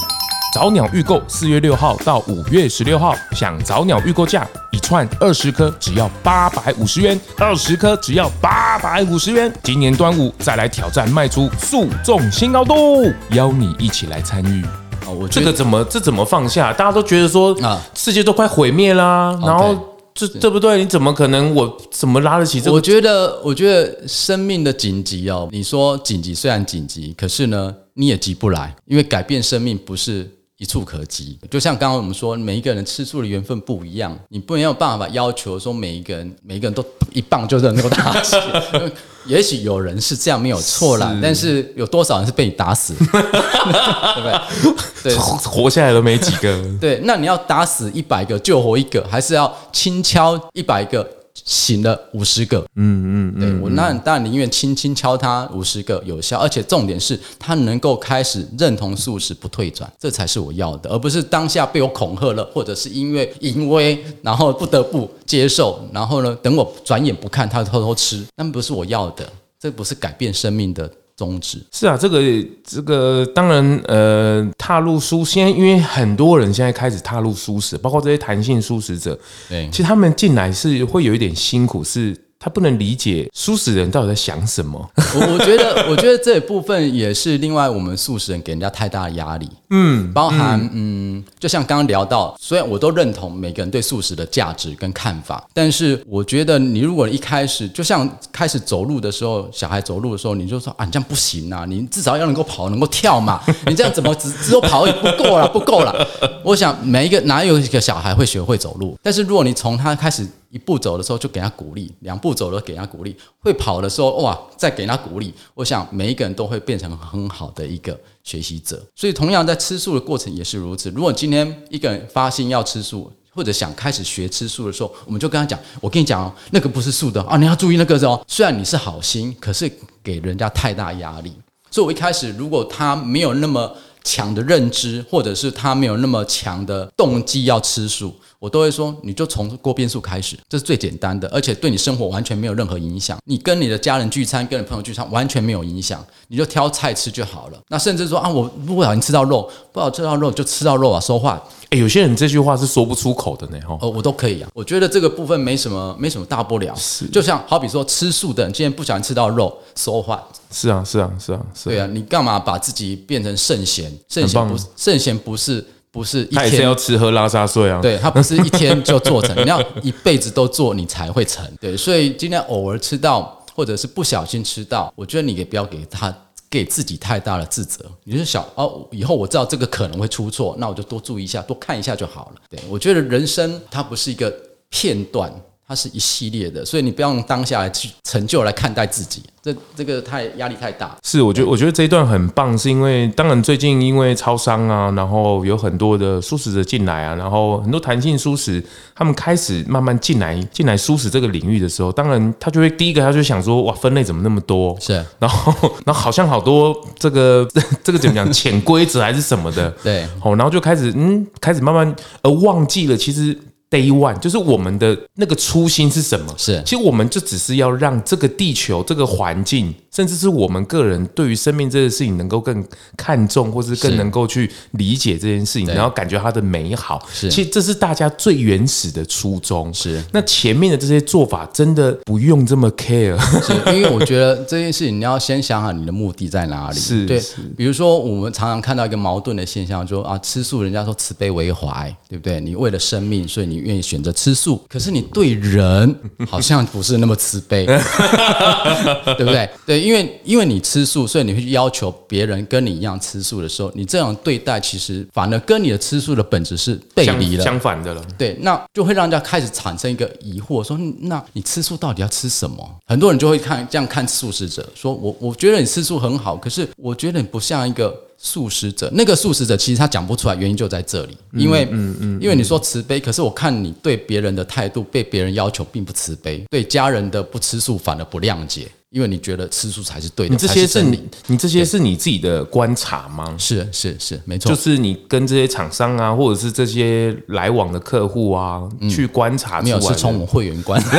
[0.54, 9.52] 早鸟预购四月六号到五月十六号，想早鸟预购价一串，二十颗只要八百五十元，二十颗只要八百五十元。
[9.64, 14.64] 今年端午再来挑战，卖出素粽新高度，邀你一起来参与。
[15.08, 16.72] 哦，我这个怎么这怎么放下？
[16.72, 19.76] 大家都觉得说啊，世界都快毁灭啦，然后
[20.16, 20.80] 这这不对？
[20.80, 21.54] 你怎么可能？
[21.54, 22.74] 我怎么拉得起这个？
[22.74, 30.32] 我觉得，我觉得生命的紧急哦，你说紧急虽然紧急，可是呢，你也急不来，因为改变生命不是。
[30.58, 38.38] 一触可及，就像刚刚我们说，每一个人吃醋的缘分不一样，你不能有办法要求说每一个人每一个人都一棒就能够打死。
[39.26, 42.94] 也许有人是这样没有错啦，但是有多少人是被你打死？
[43.04, 45.16] 对不对？
[45.16, 46.64] 对，活下来都没几个。
[46.80, 51.06] 对，那你要打死一百个救活一个，还是要轻敲一百个？
[51.46, 70.92] 醒了五十个，嗯嗯，对我那当然宁愿轻轻敲他五十个有效，而且重点是他能够开始认同素食不退转，这才是我要的，而不是当下被我恐吓了，或者是因为淫威，然后不得不接受，然后呢，等我转眼不看他偷偷吃，那不是我要的，这不是改变生命的。
[71.16, 72.22] 宗旨是啊，这个
[72.64, 82.16] 这个当然呃，踏入舒，现在因为很多人现在开始踏入舒适，包括这些弹性舒适者，对，其实他们进来是会有一点辛苦，是。
[82.38, 84.90] 他不能理解素食人到底在想什么。
[84.98, 89.50] 我我觉得，我觉得这一部分也是另外我们素食人给人家太大的压力。
[89.72, 103.42] 嗯，包含嗯，就像刚刚聊到，虽然我都认同每个人对素食的价值跟看法，但是我觉得你如果一开始就像开始走路的时候，小孩走路的时候，你就说啊，你这样不行啊，你至少要能够跑，能够跳嘛。
[103.66, 106.08] 你这样怎么只只有跑也不够了，不够了。
[106.44, 108.98] 我想每一个哪有一个小孩会学会走路？
[109.02, 110.28] 但是如果你从他开始。
[110.56, 115.34] 一步走的时候就给他鼓励，两步走了给他鼓励，会跑的时候哇，再给他鼓励。
[115.54, 118.82] 我想每一个人都会变成很好的一个学习者。
[118.96, 120.90] 所以同样在吃素的过程也是如此。
[120.92, 128.24] 如果今天一个人发心要吃素，或者想开始学吃素的时候，我们就跟他讲：我跟你讲哦，那个不是素的啊，你要注意那个哦。
[128.26, 129.70] 虽然你是好心，可是
[130.02, 131.34] 给人家太大压力。
[131.70, 138.16] 所以我一开始如果他没有那么强的认知，或者是他没有那么强的动机要吃素。
[138.40, 143.18] 我都会说，你就从锅边素开始，这是最简单的，而且对你生活完全没有任何影响。
[143.26, 147.60] 你跟你的家人聚餐，跟你朋友聚餐完全没有影响，你就挑菜吃就好了。
[147.70, 151.42] 那甚至说啊，我不小心吃到肉，不好吃到肉就吃到肉啊，说话。
[151.72, 153.78] 诶，有些人这句话是说不出口的呢，哈。
[153.82, 156.76] 哦，我都可以啊，我觉得这个部分没什么，没什么大不了。
[156.76, 160.24] 是，就像好比说吃素的人，今天不小心吃到肉，说话。
[160.52, 161.72] 是啊，是啊，是啊，是啊。
[161.72, 163.92] 对啊，你干嘛把自己变成圣贤？
[164.08, 165.66] 圣贤不是，圣贤不是。
[165.96, 167.80] 不是一天，要吃喝拉撒睡啊。
[167.82, 171.50] 对，他不是一天就做成， 你要一辈子都做，你才会成。
[171.62, 176.14] 对，所以今天偶尔吃到，或者是不小心吃到，我觉得你也不要给他
[176.50, 177.86] 给自己太大的自责。
[178.04, 182.42] 你就是想哦，以后我知道这个可能会出错，那我就多注意一下，多看一下就好了。
[182.50, 184.30] 对，我觉得人生它不是一个
[184.70, 185.32] 片段。
[185.68, 190.96] 它是一系列的，所以你不要用当下来去成就来看待自己，这这个太压力太大。
[191.04, 204.78] 是，我觉得我觉得这一段很棒，是因为当然最近因为超商啊，然后有很多的素食者进来啊，然后很多弹性素食，他们开始慢慢进来进来素食这个领域的时候，当然他就会第一个他就想说，哇，分类怎么那么多？
[204.80, 205.52] 是， 然后
[205.84, 207.48] 然后好像好多这个
[207.84, 213.36] 这个怎么讲潜规则还是什么的，对，哦，然后就开始嗯开始慢慢呃忘记了其实。
[213.70, 216.34] Day one 就是我们的那个初心是什么？
[216.38, 222.62] 是，其实我们就只是要让这个地球、这个环境，甚至是我们个人对于生命这件事情能够更
[222.98, 227.02] 看重，或是更能够去理解这件事情，然后感觉它的美好。
[227.14, 229.74] 是，其实这是大家最原始的初衷。
[229.74, 236.78] 是，那前面的这些做法真的不用这么 care，是因为我觉得这件事情你要先想好你的目的在哪里。
[236.78, 237.24] 是，对，
[237.56, 242.42] 比如说我们常常看到一个矛盾的现象，就啊，吃素人家说慈悲为怀，对不对？
[242.42, 243.46] 你为了生命，所以。
[243.46, 245.96] 你愿意选择吃素，可是你对人
[246.28, 247.64] 好像不是那么慈悲，
[249.16, 249.48] 对不对？
[249.68, 258.04] 对，因为因为你吃素，所以你会要求别人跟你一样吃素的时候，你这样对待，其实反而跟你的吃素的本质是背离了，相反的了。
[258.18, 262.68] 对，那就会让人家开始产生一个疑惑，说：那你吃素到底要吃什么？
[262.88, 267.96] 很多人就会看这样看素食者，说我我觉得你吃素很好，可是我觉得你不像一个。
[268.18, 280.32] 素食者，那个素食者其实他讲不出来，原因就在这里，因为，嗯嗯，因为你说慈悲，可是我看你对别人的态度，被别人要求并不慈悲，对家人的不吃素反而不谅解，因为你觉得吃素才是对的。
[280.32, 283.36] 你这些是你，你这些是你自己的观察吗？
[283.38, 290.82] 是是是，没错，就是你跟这些厂商啊，或者是这些来往的客户啊，去观察，没有是从我们会员观。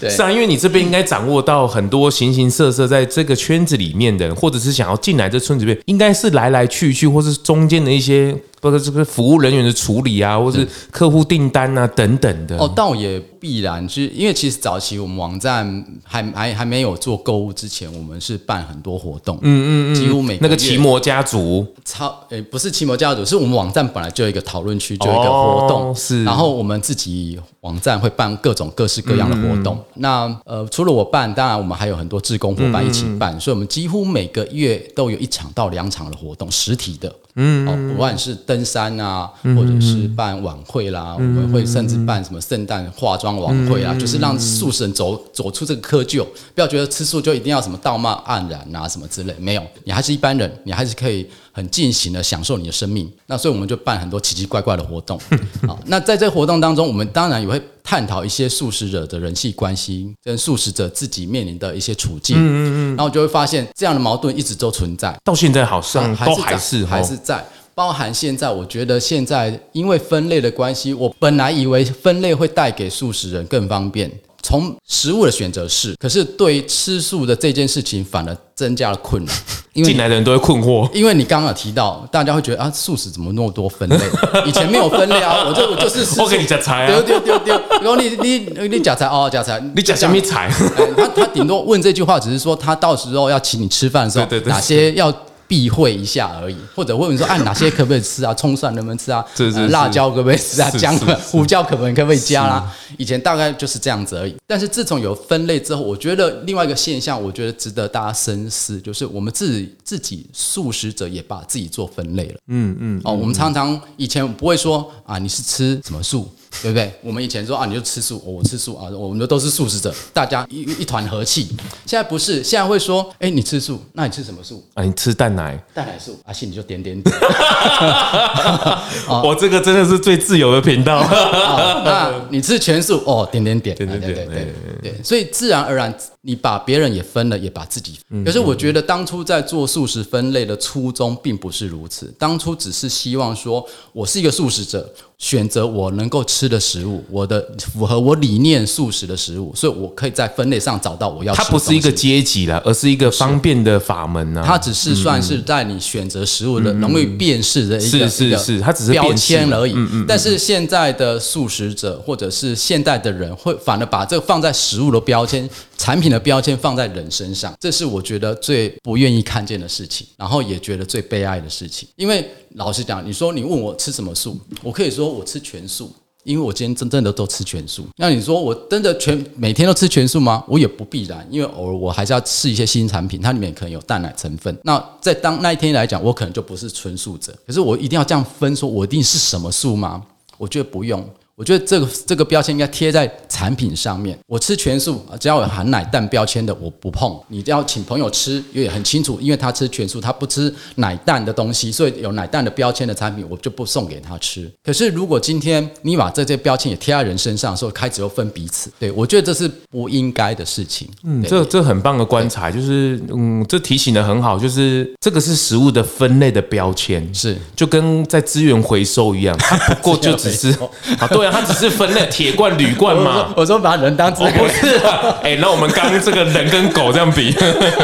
[0.00, 12.56] 对是啊，因为你这边应该掌握到很多形形色色在这个圈子里面的人，或者是想要进来这村子里面，应该是来来去去，或是中间的一些包括这个服务人员的处理啊，或是客户订单啊等等的。
[12.56, 21.66] 哦，倒也必然，就是因为其实早期我们网站还还还没有做购物之前，我们是办很多活动，嗯嗯嗯，几乎每个那个奇摩家族。
[21.84, 29.76] 超诶、欸，不是奇摩家族，是我们网站本来就有一个讨论区，就有一个活动，哦、是，然后我们自己网站会办各种各式各样的活动。
[29.76, 37.14] 嗯、那呃，除了我办，当然我们还有很多志工伙伴一起办，嗯、所以我们几乎每个月都有一场到两场的活动，实体的。
[37.36, 53.10] 嗯，哦，不管是登山啊，或者是办晚会啦，嗯、我们会甚至办什么圣诞化妆晚会啊，嗯、就是让素食人走走出这个窠臼，不要觉得吃素就一定要什么道貌岸然啊什么之类，没有，你还是一般人，你还是可以很尽情的享受你的生命。
[53.26, 55.18] 那所以我们就办很多奇奇怪怪的活动。
[55.66, 62.36] 好，那在这个活动当中，我们当然也会探讨一些素食者的人际关系，跟素食者自己面临的一些处境。
[62.36, 67.42] 嗯嗯嗯，然后就会发现这样的矛盾一直都存在，到现在好像都还是还是在。
[67.76, 74.08] 包含现在，我觉得现在因为分类的关系，我本来以为分类会带给素食人更方便，
[74.44, 79.34] 从食物的选择是，可是对吃素的这件事情反而增加了困难。
[79.72, 83.98] 因为进来的人都会困惑，因为你刚刚有提到，大家会觉得啊，素食怎么那么多分类？
[84.46, 90.48] 以前没有分类啊，我就我就是 我给你夹菜啊，丢丢丢丢，然后你你你夹菜哦，夹菜，你夹什么菜？
[90.94, 95.12] 他他顶多问这句话，只是说他到时候要请你吃饭的时候，哪些要。
[95.46, 98.32] 避讳一下而已，或者问你说，哎，哪些可不可以吃啊？
[98.34, 99.24] 葱蒜能不能吃啊？
[99.34, 100.70] 是是是呃、辣椒可不可以吃啊？
[100.70, 102.72] 姜、胡椒可不可以可不可以加啦？
[102.98, 104.34] 以前大概就是这样子而已。
[104.46, 112.34] 但是自从有分类之后，我觉得另外一个现象，我觉得值得大家深思，就是我们自己自己素食者也把自己做分类了。
[112.48, 113.00] 嗯嗯。
[113.04, 116.28] 哦，我们常常以前不会说啊，你是吃什么素？
[116.62, 116.92] 对不对？
[117.02, 121.48] 我们以前说啊，你就吃素，我吃素啊，我们都是素食者，大家一一团和气。
[121.86, 124.64] 现在不是，现在会说，哎，你吃素，那你吃什么素？
[124.74, 127.14] 啊，你吃蛋奶，蛋奶素，阿信你就点点点。
[129.08, 131.00] 我这个真的是最自由的频道。
[131.84, 135.02] 那你吃全素哦，点点点，对对对对对对。
[135.02, 135.94] 所以自然而然，
[136.26, 138.24] 你把别人也分了，也把自己分。
[138.24, 144.92] 可是我觉得当初在做素食分类的初衷并不是如此，当初只是希望说我是一个素食者。
[145.16, 147.40] 选择我能够吃的食物，我的
[147.72, 151.32] 符合我理念素食的食物，所以我可以在分类上找到我要。
[151.32, 154.46] 它不是一个阶级了，而是一个方便的法门呢、啊。
[154.46, 159.72] 它只是算是在你选择食物的容易辨识的一个、嗯、是是是，它只是标签而已。
[159.74, 160.04] 嗯嗯。
[160.06, 172.26] 但是现在的素食者或者是现代的人，会反而把这个放在食物的标签、产品的标签放在人身上，这是我觉得最不愿意看见的事情，然后也觉得最悲哀的事情，因为。
[172.56, 177.84] 老实讲，你说你问我吃什么素，我可以说我吃全素，因为我今天真正的都吃全素。
[177.96, 180.44] 那你说我真的全每天都吃全素吗？
[180.46, 184.56] 我也不必然，因为偶尔我还是要试一些新产品，它里面可能有蛋奶成分。
[184.62, 187.36] 那在当那一天来讲，我可能就不是纯素者。
[187.44, 190.00] 可是我一定要这样分，说我一定是什么素吗？
[190.38, 191.04] 我觉得不用。
[191.36, 194.16] 我觉得这个这个标签应该贴在产品上面。
[194.26, 197.18] 我吃全素，只要有含奶蛋标签的，我不碰。
[197.28, 204.48] 你要请朋友吃，也很清楚，因为他吃全素，他不吃奶蛋的东西，所以有奶蛋的标签的产品，我就不送给他吃。
[204.62, 210.88] 可是如果今天你把这些标签也贴在人身上的时候，开始又分彼此，对，我觉得这是不应该的事情。
[211.02, 220.50] 嗯，这这很棒的观察，就是嗯，这提醒的很好，就是这个是食物的分类的标签，是就跟在资源回收一样，它不过就只是
[221.00, 221.23] 啊，对。
[221.30, 223.32] 它只是分类铁罐、铝罐嘛。
[223.36, 224.76] 我说把人当资源，不是。
[225.22, 227.34] 哎，那我们刚这个人跟狗这样比，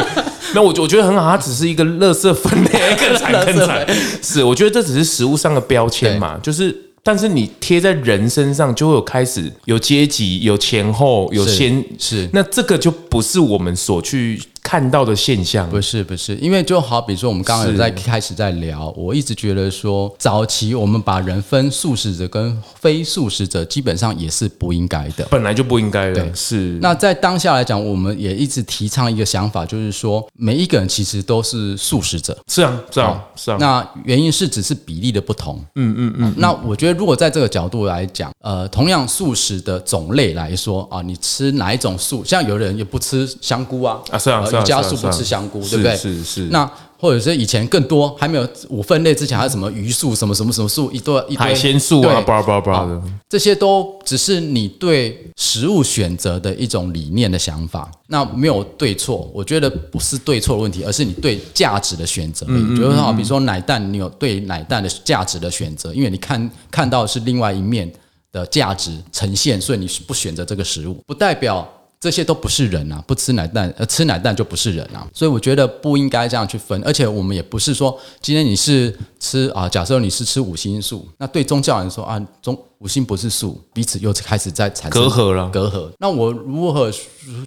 [0.53, 1.29] 那我我觉得很好。
[1.29, 3.85] 它只是一个垃圾分类，更惨更惨。
[4.21, 14.41] 是，我觉得这只是食物上的标签嘛，就是，但是你贴在人身上，就会有开始有阶级、有前后、有先是，那这个就不是我们所去。
[14.71, 26.13] 看到的现象不是不是，因为就好比说，我们刚刚有在开始在聊，我一直觉得说，早期我们把人分素食者跟非素食者，基本上也是不应该的，本来就不应该的。
[26.13, 26.79] 对，是。
[26.81, 32.37] 那在当下来讲，我们也一直提倡一个想法，就是说，每一个人其实都是素食者。
[32.47, 33.57] 是啊，是啊，是啊。
[33.59, 35.61] 那原因是只是比例的不同。
[35.75, 36.33] 嗯嗯嗯。
[36.37, 42.23] 那我觉得，如果在这个角度来讲，呃，同样素食的种类来说啊，你吃哪一种素？
[42.23, 43.99] 像有人也不吃香菇啊。
[44.09, 44.45] 啊，是啊。
[44.45, 45.95] 是啊家素不吃香菇，对不对？
[45.95, 46.41] 是是。
[46.51, 57.89] 那或者是以前更多还没有五分类之前，还有什么鱼素、什么什么什么素，一堆一堆海鲜素啊，巴拉巴拉的，这些都只是你对食物选择的一种理念的想法。
[58.05, 62.45] 那没有对错，我觉得不是对错的问题，而是你对价值的选择。
[62.47, 67.91] 嗯，比如说，比如说奶蛋，你有对奶蛋的价值的选择，因为你看看到的是另外一面
[68.31, 71.67] 的价值呈现，所以你不选择这个食物，不代表。
[72.01, 75.07] 这些都不是人啊，不吃奶蛋，呃，吃奶蛋就不是人啊。
[75.13, 85.91] 所以我觉得不应该这样去分，而且我们也不是说今天你是吃啊，假设你是吃五星素，那对宗教人说啊，中五星不是素，彼此又开始在产生隔阂了，隔阂。
[85.99, 86.91] 那我如何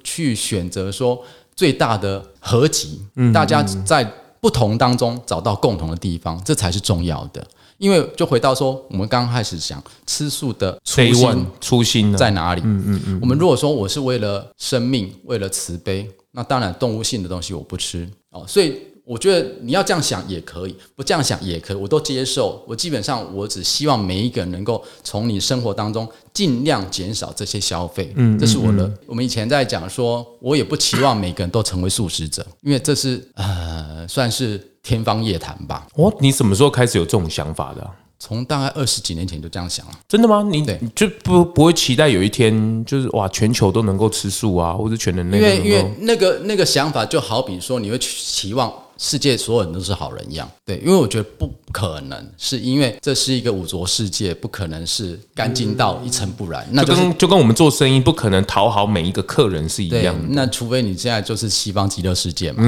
[0.05, 1.21] 去选择说
[1.57, 3.03] 最大的合集？
[3.17, 4.09] 嗯大家在
[4.41, 7.45] 不同当中找到共同的地方，这才是重要的。
[7.79, 12.61] 因为就回到说，我们刚开始讲吃素的初心，初心在哪里？
[12.65, 13.19] 嗯嗯嗯。
[13.21, 18.45] 我们如果说我是为了生命，为了慈悲，那当然动物性的东西我不吃哦。
[18.47, 22.65] 所以我觉得你要这样想也可以，不这样想也可以，我都接受。
[22.67, 28.13] 我基本上我只希望每一个人能够从你生活当中尽量减少这些消费。
[28.17, 28.91] 嗯，这是我的。
[29.07, 34.71] 我们以前在讲说，我也不期望每个人都成为素食者，因为这是呃算是。
[34.85, 35.87] 天方夜谭吧？
[35.95, 37.91] 哦，你什么时候开始有这种想法的啊？
[38.19, 39.93] 从大概二十几年前就这样想了。
[40.07, 40.43] 真的吗？
[40.43, 40.63] 你
[40.95, 45.39] 就不不会期待有一天就是哇，全球都能够吃素啊，或者全人类？
[45.39, 48.71] 因为因为那个那个想法就好比说，你会期望。
[49.05, 56.65] 世界所有人都是好人一样，对，因为我觉得不可能，是因为这是一个五浊世界，不可能是干净到一尘不染。
[56.71, 60.29] 那就跟就跟我们做生意，不可能讨好每一个客人是一样的。
[60.31, 62.63] 那除非你现在就是西方极乐世界嘛。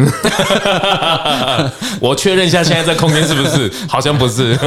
[2.03, 3.73] 我确认一下，现在这空间是不是？
[3.89, 4.59] 好像不是。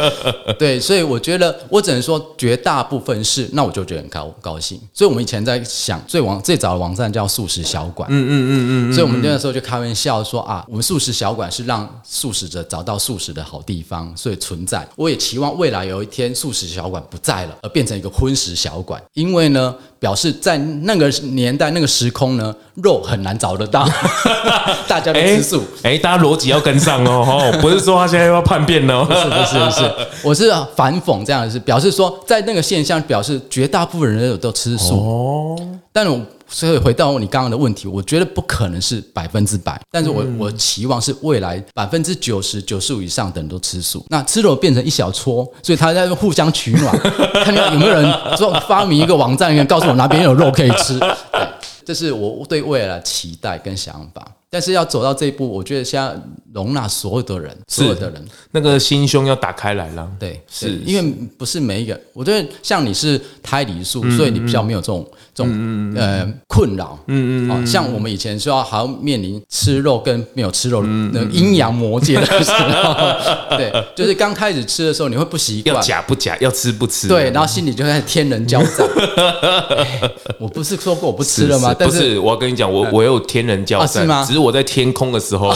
[0.58, 4.78] 对，所以我觉得我只能说绝大部分是，那我就觉得很高高兴。
[4.92, 11.06] 所以我们以前在想最网最早的网站叫素食小馆，嗯嗯嗯嗯，所以我们那个时候就开玩笑说啊，我们素食。
[11.16, 14.86] 小馆是让素食者找到素食的好地方，方所以存在。
[14.96, 23.88] 我也期望未来有一天素食小馆不在了，而变成一个荤食小馆，因为呢，表示在那个年代、那个时空呢，肉很难找得到，
[24.86, 25.62] 大家都吃素。
[25.82, 34.94] 哎、欸欸，大家逻辑要跟上哦， 不是说他现在要叛变哦，不是不是不是，我是反讽这样的是表示说，在那个现象，表示绝大部分人都吃素。
[34.94, 35.56] 哦，
[35.92, 36.20] 但我。
[36.48, 46.96] 所以回到你刚刚的问题，我觉得不可能是百分之百，但是我我期望是未来百分之九十九十五以上的人都吃素，那吃肉变成一小撮，所以他在互相取暖，
[47.44, 50.98] 看看有没有人说发明一个网站，告诉我哪边有肉可以吃，
[51.32, 51.48] 对，
[51.84, 54.26] 这是我对未来的期待跟想法。
[54.56, 56.10] 但是要走到这一步，我觉得现在
[56.54, 60.10] 容纳所有的人，所有的人，那个心胸要打开来了。
[60.18, 66.98] 对，是因为不是每一个，我觉得像你是胎离素，嗯、所以你比较没有这种这种、嗯、呃困扰。
[67.08, 72.94] 嗯嗯，哦像我们以前说要还要面临吃肉跟没有吃肉的那阴阳魔界的时候，
[73.58, 80.10] 对，就是刚开始吃的时候你会不习惯，要假不假，要吃不吃，对，然后心里就开始天人交战、欸。
[80.40, 81.76] 我不是说过我不吃了吗？
[81.78, 84.45] 是是不是，我要跟你讲，我我有天人交战、啊，是吗？
[84.45, 85.52] 我在天空的时候，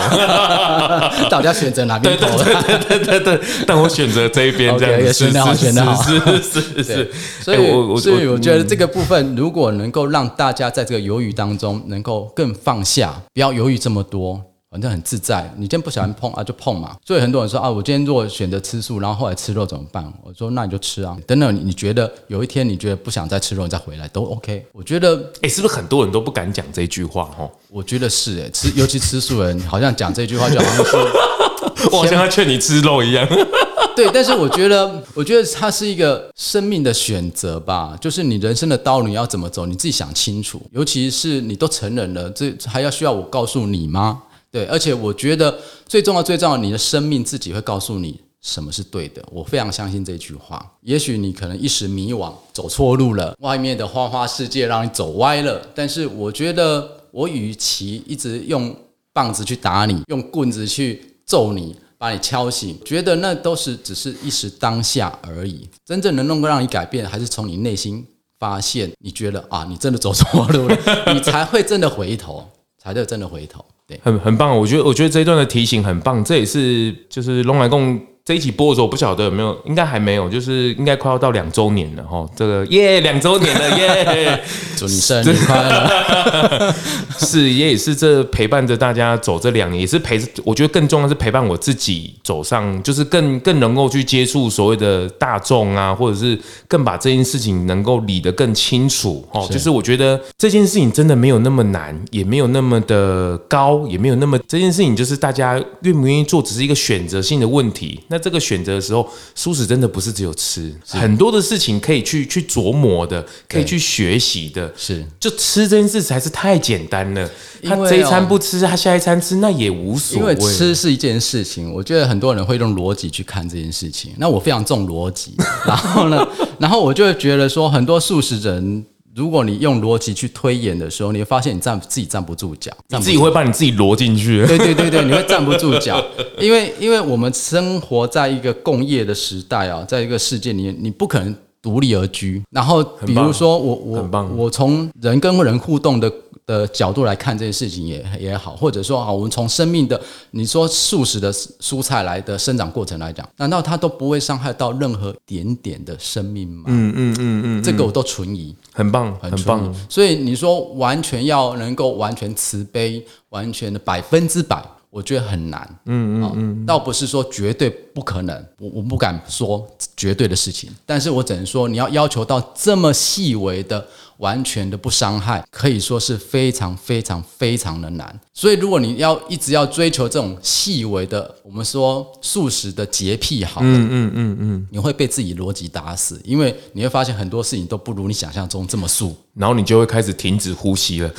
[1.31, 2.27] 大家选择哪边投？
[2.43, 7.11] 对对对对对，但我选择这一边，这样子，选的好，选的好，是是 是。
[7.43, 14.41] 所以，我所以我觉得这个部分，如果能够让大家在这个犹豫当中，能够更放下，不要犹豫这么多。
[14.71, 16.97] 反正很自在，你今天不喜欢碰啊，就碰嘛。
[17.05, 20.05] 所以很多人说啊，我今天如果选择吃素，然后后来吃肉怎么办？
[20.23, 21.19] 我说那你就吃啊。
[21.27, 24.65] 等等，你觉得有一天你觉得不想再吃肉，你再回来都 OK。
[24.71, 27.25] 我觉得，哎、欸，是不是很多人都不敢讲这句话？
[27.37, 31.01] 哈，我觉得是哎、欸，吃尤其吃素人，好像讲这句话就好像说
[31.91, 33.27] 我好像要劝你吃肉一样。
[33.97, 40.63] 对，但是我觉得，我觉得它是一个生命的选择吧，就是你人生的道路你要怎么走，你自己想清楚。
[40.71, 44.23] 尤其是你都成人了，这还要需要我告诉你吗？
[44.53, 49.23] 对，而且我觉得最重要、最重要，你的生命自己会告诉你什么是对的。
[49.31, 50.75] 我非常相信这句话。
[50.83, 55.61] 也许你可能一时迷惘，走错路了，外面的花花世界让你走歪了。
[55.75, 58.75] 但是我觉得，我与其一直用
[59.13, 65.69] 棒子去打你，用棍子去揍你，把你敲醒，觉得那都是只是一时当下而已。
[65.85, 68.05] 真正能弄够让你改变，还是从你内心
[68.39, 70.77] 发现，你觉得啊，你真的走错路了，
[71.15, 72.49] 你才会真的回头，
[72.79, 73.65] 才会真的回头。
[74.03, 78.01] 很很棒，我觉得我觉得这一段的提醒很棒，这也是就是龙来共。
[78.25, 82.25] 这一期播的时候，我不晓得有没有，应该还没有，就是应该快要到两周年了哈。
[82.37, 84.41] 这个耶，两周年了耶，
[84.77, 86.75] 祝你生日快乐！
[87.19, 99.47] 是也也是这陪伴着大家走这两年，也是陪，我觉得更重要的是陪伴我自己走上，就是更更能够去接触所谓的大众啊，或者是更把这件事情能够理得更清楚哦。
[99.51, 108.01] 就是我觉得这件事情真的没有那么难，也没有那么的高，也没有那么这件事情就是大家愿不愿意做，只是一个选择性的问题。
[108.11, 114.71] 那这个选择的时候，素食真的不是只有吃，很多的事情可以去去琢磨的，可以去学习的。
[114.77, 117.31] 是，就吃这件事才是太简单了。
[117.63, 120.35] 他这一餐不吃，他下一餐吃，那也无所谓。
[120.35, 124.13] 因为吃是一件事情，我觉得很多人会用逻辑去看这件事情。
[124.19, 126.27] 那我非常重逻辑， 然后呢，
[126.59, 128.85] 然后我就会觉得说，很多素食人。
[129.21, 134.47] 如果你用逻辑去推演的时候，你会发现你站自己站不住脚，你自己会把你自己挪进去。
[134.47, 136.03] 对对对对，你会站不住脚，
[136.41, 142.43] 因为因为我们生活在一个工业的时代啊，在一个世界里面，你不可能独立而居。
[142.51, 146.11] 然后比如说我我我从人跟人互动的。
[146.51, 150.01] 的角度来看这件事情也也好，或者说啊，我们从生命的
[150.33, 156.65] 你说素食的蔬菜来的生长过程来讲，难道它都不会伤害到任何点点的生命吗？
[156.67, 159.73] 嗯嗯嗯嗯，这个我都存疑，很棒，很棒。
[159.89, 165.79] 所以你说完全要能够完全慈悲，完全的百分之百，我觉得很难。
[165.87, 169.65] 嗯嗯嗯，倒不是说绝对不可能，我我不敢说
[169.97, 173.87] 绝对的事情，但是我只能说你要要求到这么细微的。
[174.21, 178.21] 完全的不伤害，可以说是非常非常非常的难。
[178.33, 191.11] 所以，如果你要一直要追求这种细微的，我们说素食的洁癖，好，嗯嗯嗯嗯，你会被自己逻辑打死，因为你会发现很多事情都不如你想象中这么素，然后你就会开始停止呼吸了，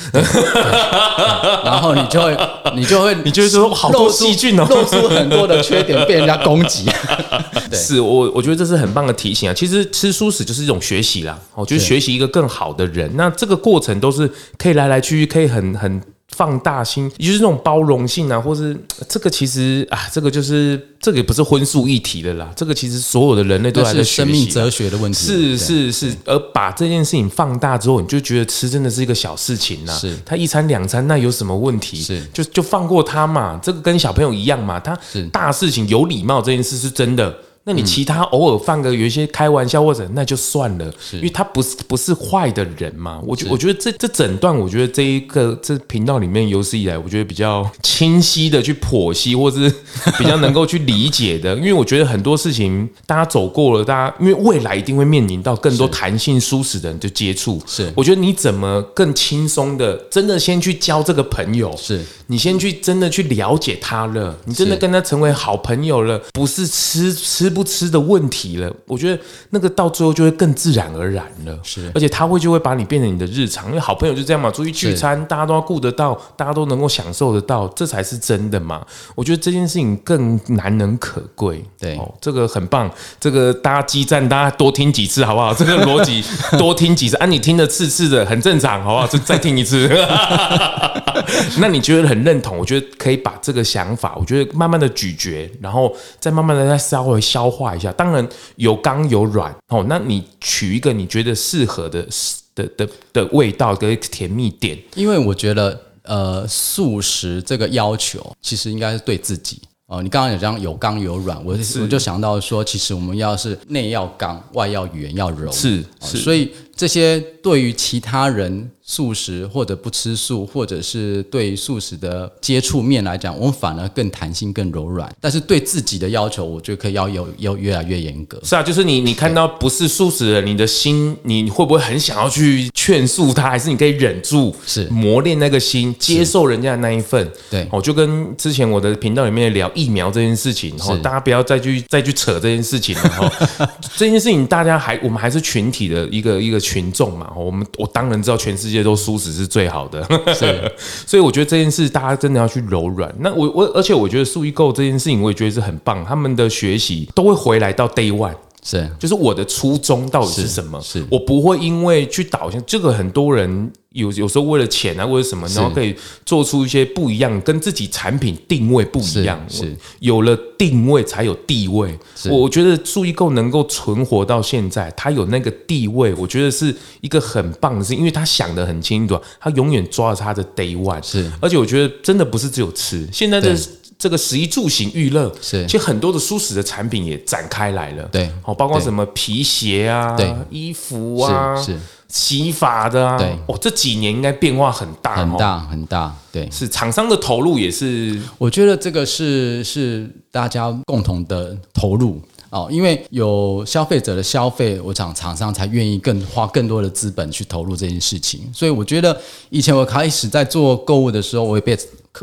[1.64, 2.36] 然后你就会
[2.74, 6.90] 你就会 你就会说好多细菌哦， 露出很多的缺点被人家攻击。
[7.72, 9.54] 是我我觉得这是很棒的提醒啊。
[9.54, 13.10] 其实吃素食就是一种学习啦，哦，就是学习一个更好的人。
[13.16, 16.00] 那这个过程都是可以来来去去，可以很很
[16.34, 18.76] 放大心，也就是那种包容性啊，或是
[19.08, 22.50] 这个其实啊，这个就是这个也不是荤素一体的啦。
[22.56, 25.18] 这个其实所有的人类都还在生命哲学的问题。
[25.26, 29.92] 是是是，而把这件事情放大之后，你就觉得吃真的是一个小事情呐。
[29.92, 32.00] 是，他一餐两餐那有什么问题？
[32.00, 33.60] 是，就就放过他嘛。
[33.62, 34.80] 这个跟小朋友一样嘛。
[34.80, 34.98] 他
[35.30, 37.34] 大事情有礼貌这件事是真的。
[37.64, 43.20] 那你其他偶尔放个有一些开玩笑或者那就算了，因为他不是不是坏的人嘛。
[43.24, 49.72] 我觉我觉得这这整段，我觉得这一个这频道里面有史以来，我觉得比较清晰的去剖析，或是
[50.18, 51.54] 比较能够去理解的。
[51.62, 57.62] 因为我觉得很多事情大家走过了，大家因为未来一定会面临到更多弹性舒适的人就接触。
[57.64, 62.00] 是，我觉得你怎么更轻松的，真的先去交这个朋友，是。
[62.26, 67.51] 你先去真的去了解他了，你真的跟他成为好朋友了，不是吃吃。
[67.52, 71.58] 不吃的问题了，我觉得那个到最后就会更自然而然了。
[71.62, 78.84] 是，而且他会就会把你变成你的日常，因为好朋友就这样嘛，出去聚餐，大家都要顾得到，大家都能够享受得到，这才是真的嘛。
[79.14, 81.62] 我觉得这件事情更难能可贵。
[81.78, 82.90] 对，哦，这个很棒，
[83.20, 85.52] 这个大家激战，大家多听几次好不好？
[85.52, 86.24] 这个逻辑
[86.58, 89.06] 多听几次，啊，你听的次次的很正常，好不好？
[89.06, 89.88] 就再听一次。
[91.58, 92.56] 那你觉得很认同？
[92.56, 97.92] 我觉得可以把这个想法，我觉得慢慢的咀嚼，然后再慢慢的再稍微消化一下。
[97.92, 98.26] 当然
[98.56, 102.06] 有刚有软哦，那你取一个你觉得适合的
[102.54, 104.78] 的的的味道跟甜蜜点。
[104.94, 110.02] 因为我觉得呃，素食这个要求其实应该是对自己哦。
[110.02, 118.70] 你刚刚有讲有刚有软，我我就想到说，其实我们要是内要刚，外要圆要柔，是是，所以这些对于其他人。
[118.84, 125.10] 素食或者不吃素，或者是对素食的接触面来讲，我们反而更弹性、更柔软。
[125.20, 128.38] 但是对自己的要求，我觉得可以要有要越来越严格。
[128.42, 133.48] 是啊，就是你你看到不是素食的人，你的心你会不会很想要去劝诉他？
[133.48, 137.26] 还是你可以忍住，是磨练那个心，接受人家的那一份？
[137.48, 143.08] 对，哦，就跟之前我的频道里面聊疫苗这件事情，哦，大家不要再去再去扯这件事情了。
[143.08, 147.32] 哈， 这件事情大家还我们还是群体的一个一个群众嘛。
[147.36, 148.82] 我们我当然知道全世界。
[148.82, 150.02] 都舒适是最好的，
[150.34, 150.72] 是，
[151.06, 153.14] 所以我觉得这件事大家真的要去柔软。
[153.20, 156.04] 那我我而且我觉得素易购这件事情，我也觉得是很棒。
[156.04, 158.34] 他们的学习都会回来到 day one。
[158.64, 160.80] 是，就是我的初衷到底是什么？
[160.80, 169.44] 是，是我不会因为去导向这个，很多人有有时候为了钱啊，为了什么，然后可以做出一些不一样，跟自己产品定位不一样。
[169.48, 171.98] 是，是有了定位才有地位。
[172.30, 181.02] 我觉得注意购能够存活到现在，他有那个地位，我觉得是一个很棒的事，因为他想得很清楚，他永远抓着他的 day one。
[181.02, 183.56] 是，而且我觉得真的不是只有吃，现在的。
[184.02, 191.78] 这个食衣住行娱乐是，其实很多的舒适的产品也展开来了，对，好，包括什么皮鞋啊，对，衣服啊，是，是。
[192.08, 202.20] 洗发的啊，对，哦，这几年应该变化很大，很大很大，对，是厂商的投入也是，我觉得这个是是大家共同的投入。
[202.50, 209.16] 哦，因为有消费者的消费，我想厂商才愿意更花更多的资本去投入这件事情，所以我觉得
[209.50, 211.78] 以前我开始在做购物的时候，我也被。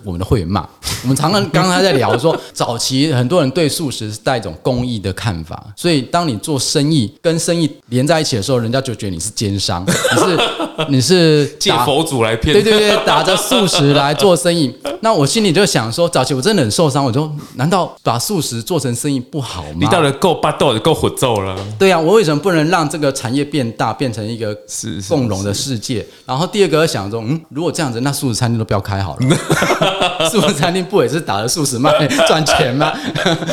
[0.05, 0.67] 我们的会员骂。
[1.01, 10.39] 我们常常刚才在聊说， 早期很多人对素食是带一种公益的看法，所以当你做生意跟生意连在一起的时候，人家就觉得你是奸商，你是
[10.89, 14.73] 你是 借佛祖来骗，对对对，打着素食来做生意。
[15.01, 19.77] 那我心里就想说，早期我真的很受伤，我就难道把素食做成生意不好吗？
[19.79, 21.55] 你到底够霸道，够虎揍了。
[21.79, 24.53] 对呀、啊，我为什么不能让这个产业变大，变成一个
[25.07, 26.05] 共荣的世界？
[26.25, 29.19] 然后第二个想说，嗯，如果这样子，那素食餐厅都不要开好了。
[30.30, 31.91] 素食餐厅不也是打着素食卖
[32.27, 32.93] 赚钱吗？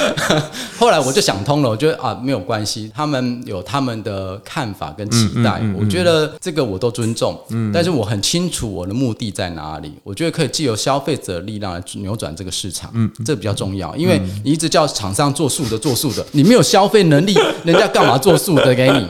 [0.78, 7.38] 后来我就想通了，我觉得啊，没有关系，他们有他们的看法跟期待，嗯嗯嗯嗯、我觉得这个我都尊重。
[7.50, 12.90] 嗯，但是我很清楚我的目的在哪里，我觉得可以借由消费者的力量来扭转这个市场。
[12.94, 19.06] 嗯，这比较重要，因为你一直叫厂商做素的做素的，你没有消费能力，人家干嘛做素的给你？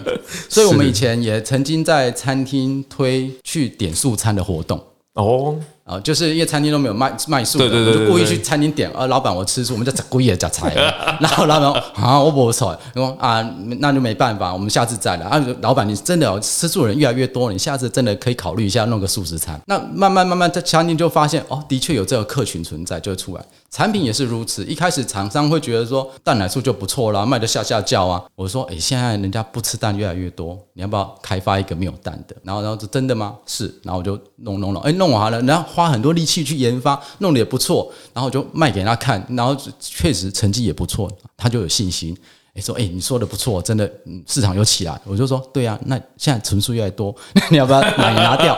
[0.48, 4.80] 所以我们以前也曾经在餐厅推去点素餐的活动。
[5.14, 5.56] 哦。
[5.86, 10.74] 啊，就是因为餐厅都没有卖卖素的，我就故意去餐厅点，啊，老板我吃素，我们就故意加菜。
[11.20, 13.40] 然后老板说啊，我不错，说啊，
[13.78, 15.24] 那就没办法，我们下次再来。
[15.26, 19.60] 啊，老板你真的吃素的人越来越多，你下次真的可以考虑一下弄个素食餐。
[19.66, 23.44] 那慢慢慢慢在餐厅就发现，哦，的确有这个客群存在，就会出来。
[23.70, 28.20] 产品也是如此，一开始厂商会觉得说蛋奶素就不错啦，卖得下下叫啊。
[28.34, 32.34] 我说，哎，现在人家不吃蛋越来越多，你要不要开发一个没有蛋的？
[32.42, 33.36] 然后，然后就真的吗？
[33.46, 42.16] 是，然后我就弄弄弄，哎，弄完了，然后花很多力气去研发，弄得也不错，然后就卖给他看，然后确实成绩也不错，他就有信心。
[42.54, 43.86] 哎，说，哎，你说的不错，真的，
[44.26, 44.98] 市场有起来。
[45.04, 47.14] 我就说，对呀，那现在成数越来越多，
[47.52, 48.56] 你要不要奶拿掉？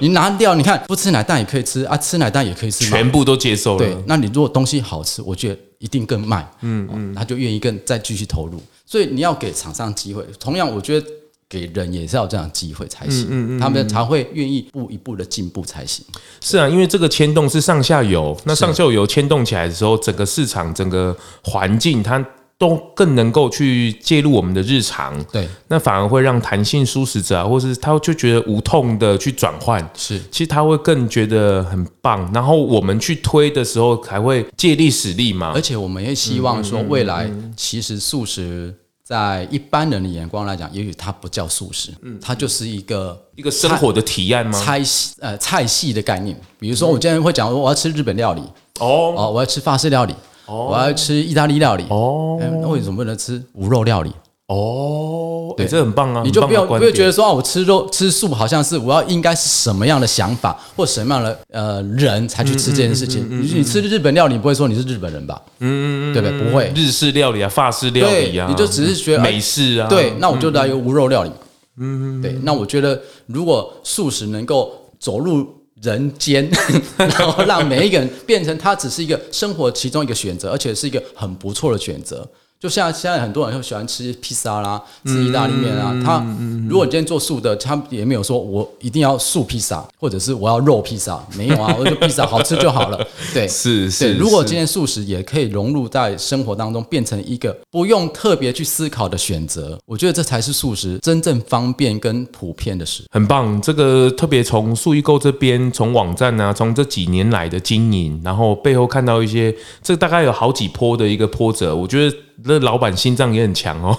[0.00, 3.78] 你拿掉，你看不吃奶蛋也可以吃啊，吃奶蛋也可以吃，全部都接受了。
[3.78, 8.62] 对，那你如果东西好吃，我觉得一定更卖，嗯嗯，他就愿意更再继续投入。
[8.86, 11.06] 所以你要给厂商机会，同样，我觉得
[11.52, 16.02] 给人也是要这样机会才行，嗯嗯，他们才会愿意一步一步的进步才行。
[16.40, 22.24] 是啊，因为这个牵动是上下游，那上下游牵动起来的时候，整个市场、整个环境它。
[22.58, 32.30] 都更能够去介入我们的日常，对，那反而会让弹性舒适者啊，或是他就觉得无痛的去转换，是，其实他会更觉得很棒。
[32.32, 35.50] 然后我们去推的时候，还会借力使力嘛。
[35.52, 38.72] 而且我们也希望说，未来其实素食
[39.12, 44.58] 在一般人的眼光来讲，也许它不叫素食，嗯，它就是一个一个生活的体验吗？
[44.58, 48.40] 菜系呃菜系的概念，比如说我今天会讲说我要吃日本料理，
[48.80, 49.12] 哦。
[49.14, 50.14] 哦，我要吃法式料理。
[50.46, 50.68] 哦。
[50.70, 51.84] 我要吃意大利料理。
[51.90, 54.10] 哦，那为什么不能吃无肉料理？
[54.52, 56.22] 哦，对，这很棒啊！
[56.24, 63.26] 你就不要不要觉得说啊，我吃肉吃素好像是我要应该是什么样的想法或什么样的呃人才去吃这件事情？
[63.30, 65.40] 你你吃日本料理，你不会说你是日本人吧？
[65.60, 66.38] 嗯，对不对？
[66.38, 69.88] 不会，日式料理啊，法式料理啊，你就只是觉得美式啊。
[69.88, 71.30] 对，那我就来一个无肉料理。
[71.78, 75.46] 嗯，对，那我觉得如果素食能够走入。
[75.82, 76.48] 人间，
[76.96, 82.24] 然后让每一个人变成他只是一个生活其中一个选择，而且是一个很不错的选择。
[82.62, 85.92] 就像现在很多人会喜欢吃披萨啦，吃意大利面啊。
[86.04, 86.24] 他
[86.68, 93.06] 如果你今天做素的，他也没有说我一定要素披萨，或者是我要肉披萨，没有啊， 我就披萨好吃就好了。
[93.34, 94.14] 对， 是是。
[94.14, 103.02] 如果今天素食也可以融入在生活当中，变成一个不用特别去思考的选择，我觉得这才是素食真正方便跟普遍的事。
[103.10, 109.52] 很棒，这个特别从素易购这边，从网站啊，从这几年来的经营，然后背后看到一些，
[109.82, 112.16] 这大概有好几波的一个波折，我觉得。
[112.44, 113.96] 那老板心脏也很强哦，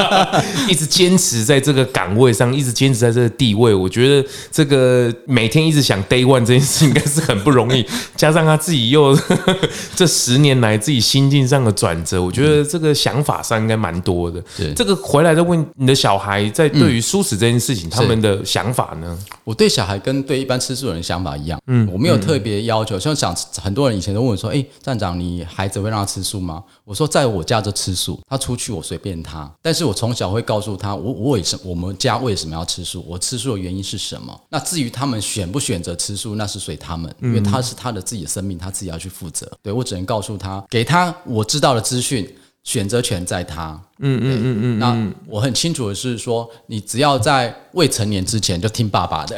[0.68, 3.74] 一直坚持在这个岗位上，一直坚持在这个地位。
[3.74, 7.84] 我觉得这个每天一直想 day one 这件事应该是很不容易，
[8.16, 9.16] 加上他自己又
[9.96, 14.42] 这十年来自己心境上的转折，我觉得这个想法上应该蛮多的。
[14.56, 19.18] 对，这个回来再问你的小孩，在对于素食这件事情，他们的想法呢？
[19.44, 22.98] 我对小孩跟对一般吃素的人想法一样，嗯，我没有特别要求。
[22.98, 34.36] 像想很多人以前都问我说：“哎，站长，你孩子会让他吃素吗？”我说：“在我家就。”吃素，他出去我随便他，但是我从小会告诉他，我我为什么我们家为什么要吃素，我吃素的原因是什么？
[34.48, 39.48] 那至于他们选不选择吃素，那是随他们，因为他是他的自己的生命，他自己要去负责。
[39.62, 42.28] 对，我只能告诉他，给他我知道的资讯。
[42.64, 44.78] 选择权在他，嗯嗯嗯嗯。
[44.78, 49.34] 那我很清楚的是说，你只要在未成年之前就听爸爸的，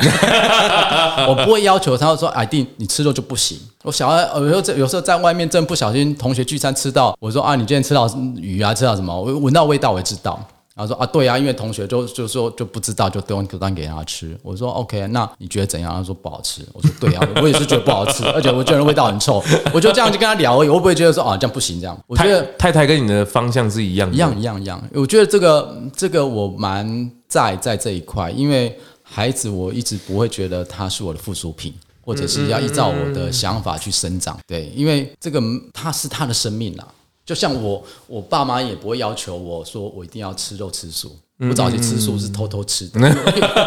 [1.28, 3.56] 我不会要求他说，哎，定你吃肉就不行。
[3.82, 8.06] 我小孩有时候在有时候在外面真不小心同学聚餐吃到，我说啊，你今天吃到
[8.36, 9.14] 鱼啊，吃到什么？
[9.18, 10.38] 我闻到味道我也知道。
[10.76, 14.38] 然后说啊，对啊，因为同学就就说就不知道，就丢丢给他吃。
[14.42, 15.94] 我说 OK，那你觉得怎样？
[15.94, 16.62] 他说不好吃。
[16.74, 19.42] 我说对啊， 我也是觉得不好吃，而且我觉得味道很臭。
[19.72, 21.98] 我就这样就跟他聊而已，我不会觉得说啊这样不行这样。
[22.06, 24.82] 我觉得太太跟你的方向是一样的，一样一样一样。
[24.92, 31.72] 我觉得这个这个我蛮在在这一块，因为孩子我一直不会觉得他是我的附属品。
[32.10, 34.36] 或者是要依照我的想法去生长。
[34.44, 35.40] 对，因为这个
[35.72, 36.88] 它是他的生命啊。
[37.24, 41.16] 就像我，我爸妈也不会要求我说我一定要吃肉吃素。
[41.38, 43.00] 我早期吃素是偷偷吃的，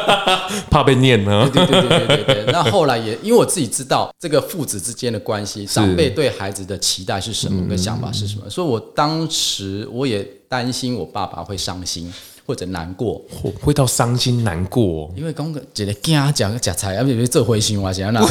[0.70, 1.50] 怕被念呢。
[1.52, 2.52] 对对对对对对。
[2.52, 12.14] 那后来也因为我自己知道这个父子之间的关系，长辈对孩子的期待是什么，跟想法是什么，所以我当时我也担心我爸爸会伤心。
[12.46, 13.22] 或者难过，
[13.62, 18.22] 会到伤心难过，因为刚刚姐姐惊讲个假菜，而且这灰心话想那，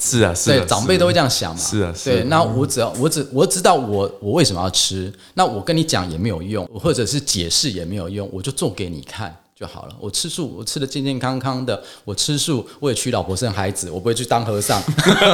[0.00, 9.34] 是啊，是啊，对，长辈都会这样想嘛，是啊，对，那我只要我只我知道我我为什么要吃，那我跟你讲也没有用，或者是解释也没有用，我就做给你看。
[9.54, 9.96] 就好了。
[10.00, 11.82] 我吃素，我吃的健健康康的。
[12.04, 14.82] 我吃素，我也娶老婆生孩子，我不会去当和尚，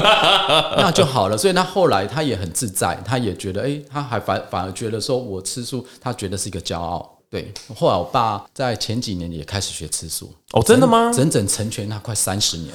[0.77, 1.37] 那就好了。
[1.37, 7.18] 所以他后来他也很自在，他也觉得，哎，他还反反而觉得说我吃素，他觉得是一个骄傲。
[7.31, 10.33] 对，后来我爸在前几年也开始学吃素。
[10.53, 11.13] 哦，真的吗？
[11.15, 12.73] 整整成全他快三十年。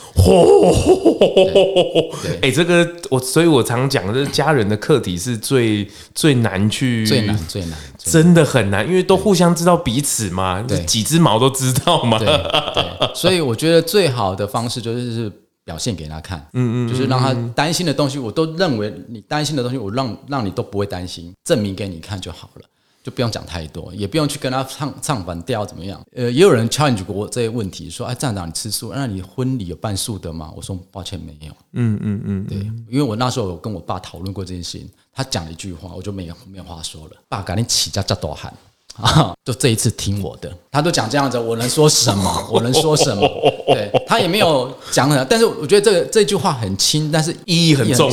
[2.21, 12.19] 对，哎，这个我，所以我常讲，这家人的课题是最最难去，最难最难，真的很难，因为都互相知道彼此嘛，对，几只毛都知道嘛。
[12.19, 15.31] 对，所以我觉得最好的方式就是
[15.65, 22.65] 表现给他看，嗯嗯，就是让他担心的东西，我都认为你担心的东西，我让让你都不会担心，证明给你看就好了。
[23.03, 26.01] 就不用讲太多，也不用去跟他唱唱反调怎么样？
[26.15, 32.57] 呃，也有人 challenge 过我这些问题，说：“哎，站长，你吃素，那你婚礼有办素的吗？”我说：“抱歉，没有。”嗯嗯嗯，对，
[32.89, 37.11] 因为我那时候有跟我爸讨论过这件事情，他讲了一句话，我就没有没有话说了。
[37.27, 38.53] 爸，赶紧起家叫多喊
[38.95, 39.35] 啊！
[39.43, 42.31] 就这一次听我的，他都讲这样子，我能说什么？
[42.49, 43.27] 我能说什么？
[43.67, 48.09] 对，他也没有讲什么，但是我觉得这个这句话很轻，但是意义很重。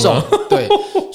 [0.49, 0.69] 对，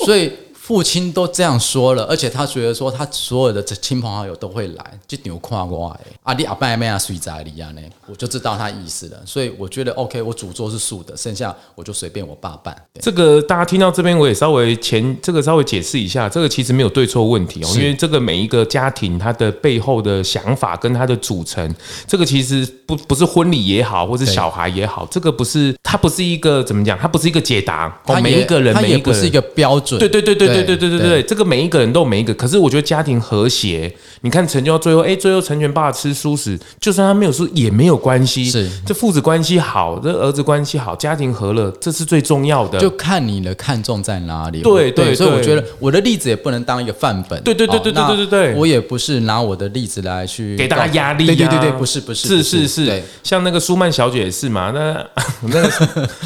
[0.05, 0.31] 所以。
[0.65, 5.99] 父亲都这样说了，而且他觉得说他所有的亲朋好友都会来，就牛跨过来。
[6.23, 9.17] 阿弟阿爸没啊，睡在里啊呢，我就知道他意思了。
[9.27, 12.75] 所以我觉得 OK，我主桌是素的，剩下我就随便我爸办。
[12.99, 21.75] 这个大家听到这边，我也稍微前这个稍微解释一下，这个其实没有对错问题哦，因为这个每一个家庭他的背后的想法跟他的组成，
[22.07, 28.01] 这个其实不不是婚礼也好，或是小孩也好，这个不是它不是一个怎么讲，它不是一个解答。
[28.07, 29.99] 哦，每一个人，每一个不是一个标准。
[29.99, 30.54] 对对对对。
[30.63, 33.93] 对对对对对对，这个每一个人都有每一个，可是我觉得家庭和谐，
[34.25, 42.79] 你看成就到最后，哎，最后成全爸爸吃素食，就算他没有素也没有关系，是这父子关系好，这儿子关系好，家庭和乐，这是最重要的。
[42.79, 44.61] 就看你的看重在哪里。
[44.63, 47.39] 对对，所以我觉得我的例子也不能当一个范本。
[47.43, 51.27] 对对对对对对对对，我也不是拿我的例子来去给大家压力。
[51.27, 55.07] 对对对对，不是不是，是是是，像那个舒曼小姐也是嘛，那
[55.53, 55.69] 那个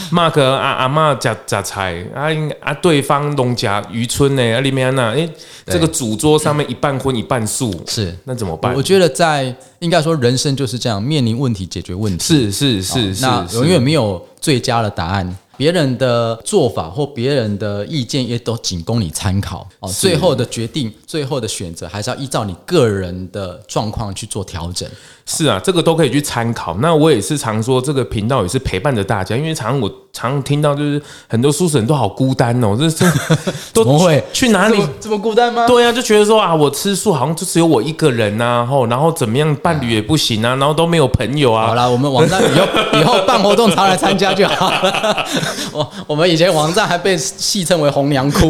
[0.10, 2.30] Mark 阿阿妈夹夹菜，啊
[2.62, 4.62] 啊对方农家渔村呢。
[4.62, 5.28] 里面那哎，
[5.66, 8.73] 这个主桌上面一半荤一半素，是那怎么办？
[8.75, 15.37] 我觉得在应该说人生就是这样，面临问题解决问题，是是是是，那永远没有最佳的答案。
[15.57, 19.91] 别人的做法或别人的意见也都仅供你参考哦。
[19.91, 24.89] 最后的决定、最后的选择，还是要依照你个人的状况去做调整。
[25.32, 26.75] 是啊，这个都可以去参考。
[26.82, 33.05] 那我也是常说，这个频道也是陪伴着大家，因为常常我常常听到就是很多素食人都好孤单哦，这这
[33.71, 35.67] 都不会去哪里这么，这么孤单吗？
[35.67, 41.67] 对啊，就觉得说啊，我吃素好像就只有我一个人呐，然后然后怎么样，伴侣也不行啊，然后都没有朋友啊。
[41.67, 42.65] 好啦，我们网站以后
[42.99, 45.27] 以后办活动常来参加就好了。
[45.71, 48.49] 我我们以前网站还被戏称为红娘哭。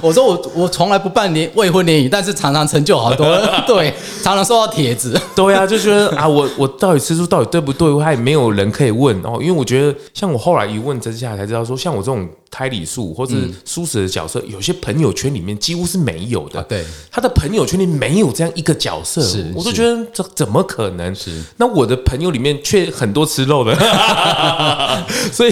[0.00, 3.26] 我说我我从来不办年未婚联谊，但是常常成就好多，
[3.66, 3.92] 对，
[4.22, 7.88] 常常收到帖子，对啊，就觉得啊，我我到底吃素到底对不对？
[7.88, 13.34] 我还也没有人可以问哦，因为我觉得像我后来一问之下才知道说，像我这种胎里素或者
[13.64, 21.14] 素食的角色，有些朋友圈里面几乎是没有的，对，他的朋友圈里没有这样一个角色，是，我都觉得这怎么可能？
[21.14, 23.74] 是，那我的朋友里面却很多吃肉的
[25.32, 25.50] 所以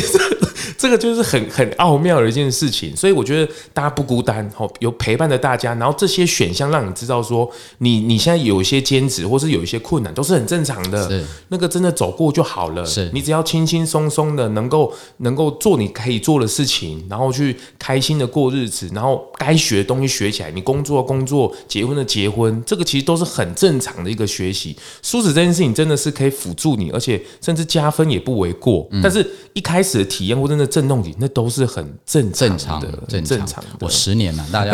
[0.78, 4.46] 这这个就是很很奥妙的一件事情，所以我觉得大家不孤单。
[4.54, 11.08] 好，有陪伴着大家，然后这些选项让你知道说，你你现在有一些兼职，或是有一些困难，都是很正常的。
[11.08, 12.84] 是那个真的走过就好了。
[12.84, 20.50] 是你只要轻轻松松的，能够能够做你可以做的事情，然后去开心的过日子，然后该学的东西学起来。
[20.50, 24.76] 你工作工作，结婚的结婚，这个其实都是很正常的一个学习。
[25.00, 28.86] 素食这件事情真的是可以辅助你，而且甚至加分也不为过。
[28.90, 33.70] 嗯、但是一开始的体验或者真的阵痛期，那都是很正常的正常的正正常的。
[33.80, 34.70] 我十年了，大家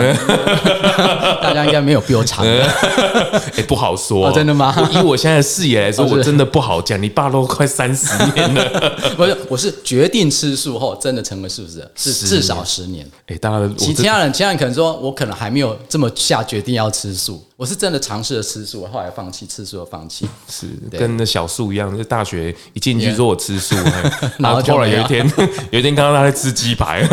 [1.41, 2.67] 大家应该没有比我长的。
[3.57, 4.77] 哎，不好说、哦，真的吗？
[4.93, 7.03] 以我现在的视野来说，哦、我真的不好讲。
[7.03, 13.09] 你爸都快三十年了， 不是，我是决定吃素后真的成为素食者，是至少十年。
[13.29, 20.29] 哎，大家其其他人，其他人可能说我可能还没有这么下决定要吃素，我是真的尝试了吃素，后来放弃吃素，放弃。
[20.47, 23.75] 是跟那小树一样，就大学一进去说我吃素，
[24.37, 25.27] 然后后来有一天，
[25.71, 27.07] 有一天看到他在吃鸡排。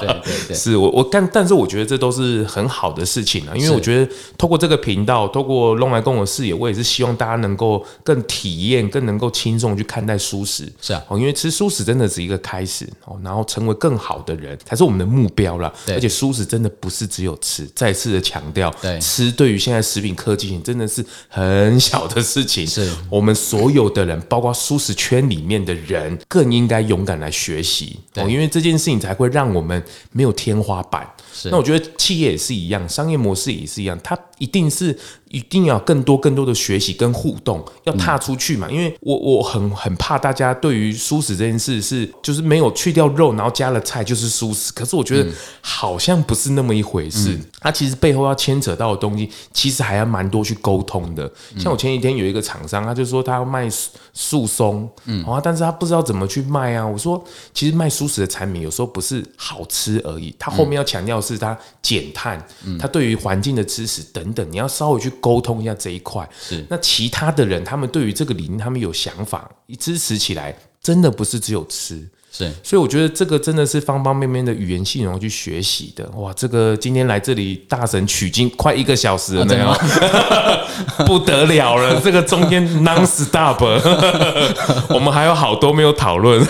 [0.00, 10.70] 对对对，是我我但，但是我觉得这都是很好的事情啊，因为我觉得透过这个频道，透过弄来跟我视野，我也是希望大家能够更体验，更能够轻松去看待蔬食。
[10.80, 15.72] 是啊，哦，因为吃蔬食真的是一个开始哦，然后成为更好的人才是我们的目标啦。
[15.88, 22.66] 而且蔬食真的不是只有吃，再次的强调，对，吃对于现在食品科技型真的是很小的事情。
[22.66, 31.06] 是我们所有的人，包括蔬食圈里面的人，更应该勇敢来学习哦，因为这件事情才会让我们没有天花板。
[31.44, 34.96] 那我觉得企业也是一样，商业模式也是一样，它一定是
[35.28, 38.68] 一定要更多更多的学习跟互动，要踏出去嘛。
[38.70, 44.72] 因为我我很很怕大家对于蔬食这件事是就是没有去掉肉，然后加了菜就是蔬食。
[44.72, 45.30] 可是我觉得
[45.60, 51.30] 好像不是那么一回事，它其实背后要牵扯到的东西，其实还要蛮多去沟通的。
[51.58, 53.68] 像我前几天有一个厂商，他就说他要卖
[54.12, 56.86] 素松，嗯，啊，但是他不知道怎么去卖啊。
[56.86, 57.22] 我说
[57.54, 62.44] 其实卖蔬食的产品有时候不是好吃而已，他后面要强调是他减碳，
[62.78, 66.28] 他对于环境的知识等等，你要稍微去沟通一下这一块。
[66.38, 72.06] 是那其他的人，他们对于这个理念，他们有想法，一支持起来，真的不是只有吃。
[72.34, 76.08] 是，所以我觉得这个真的是方方面面的语言系统去学习的。
[76.16, 79.70] 哇，这个今天来这里大神取经快一个小时了，没有？
[81.04, 83.62] 不得了了， 这个中间 non stop，
[84.88, 86.42] 我们还有好多没有讨论，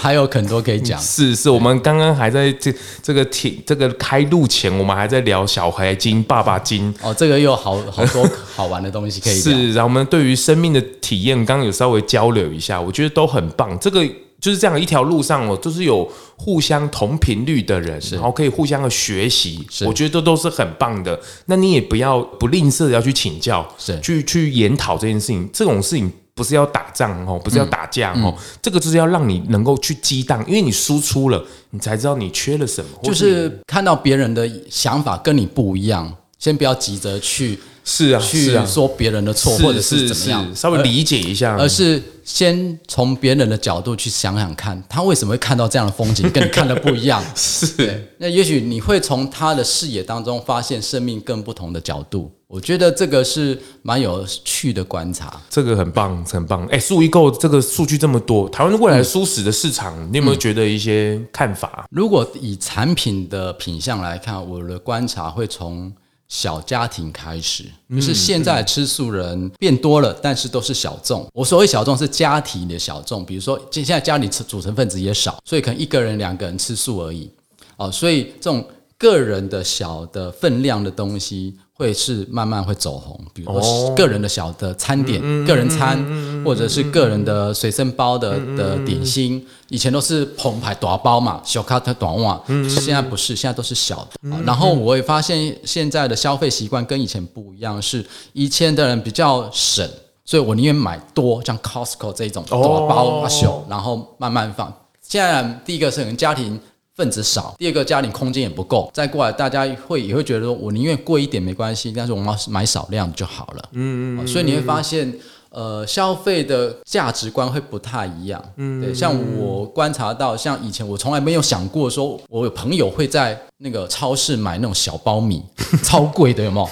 [0.00, 0.96] 还有很多可以讲。
[1.00, 6.94] 是是，我们刚刚还在这这个听这个开录前，我们还在聊小孩经、爸爸经。
[7.02, 9.34] 哦，这个又好好多好玩的东西可以。
[9.34, 13.76] 是，然后我们对于生命的体验，刚刚有稍微交流一下，我觉得都很棒。
[13.80, 14.06] 这个。
[14.40, 21.18] 就是这样一条路上哦，就是有互相同频率的人，然后可以互相的学习，我觉得这都是很棒的。
[21.46, 25.48] 那你也不要不吝啬的要去请教，是去去研讨这件事情。
[25.52, 28.32] 这种事情不是要打仗哦，不是要打架哦，
[28.62, 32.90] 这个就是要让你能够去激荡，因为你输出了，你才知道你缺了什么。
[33.02, 37.58] 就是看到别人的想法跟你不一样，先不要急着去。
[37.90, 47.24] 是啊，去说别人的错，或者是怎么样，稍微理解一下，而是先从别人的角度去想想看，他为什么会看到这样的风景，跟你看的不一样。
[47.34, 52.30] 是，那也许你会从他的视野当中发现生命更不同的角度。
[52.46, 56.66] 我觉得这个是蛮有趣的观察，这个很棒，很棒。
[56.66, 61.86] 哎，数一购这个数据这么多，台湾未来舒适的市场，你有没有觉得一些看法？
[61.90, 65.90] 如果以产品的品相来看，我的观察会从。
[66.28, 71.26] 小家庭开始，就是现在吃素人变多了，但是都是小众。
[71.32, 77.30] 我所谓小众是家庭的小众，比如说现在家里吃组成分子也少，所以可能一个人、两个人吃素而已。
[77.76, 78.66] 哦，所以这种
[78.96, 81.56] 个人的小的分量的东西。
[81.78, 85.96] 会是慢慢会走红，比如说个人的小的餐点、个人餐，
[86.44, 94.28] 或者是个人的随身包的的点心，以前都是澎湃大包嘛，小卡特短袜，现在不是，现在都是小的。
[94.44, 99.88] 然后我也发现现在的消费习惯跟以前不一样，是以前的人比较省，
[100.24, 104.74] 所以我宁愿买多，像 Costco 这种大包啊小，然后慢慢放。
[105.00, 106.60] 现在第一个是可能家庭。
[106.98, 113.68] 分子少，第二个家庭空间也不够，再过来大家会也会觉得说，我宁愿贵一点没关系，但是我们要买少量就好了。
[113.70, 115.14] 嗯嗯，所以你会发现，
[115.50, 118.42] 呃，消费的价值观会不太一样。
[118.56, 125.44] 嗯，对，像我观察到，像以前我从来没有想过说，我有朋友会在那个超市买那种小苞米，
[125.84, 126.68] 超贵的，有没有？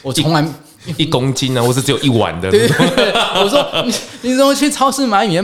[0.00, 0.42] 我从来。
[0.98, 2.50] 一公斤呢、啊，或是只有一碗的？
[2.50, 3.10] 对对对，
[3.42, 5.40] 我说你你怎么去超市买米？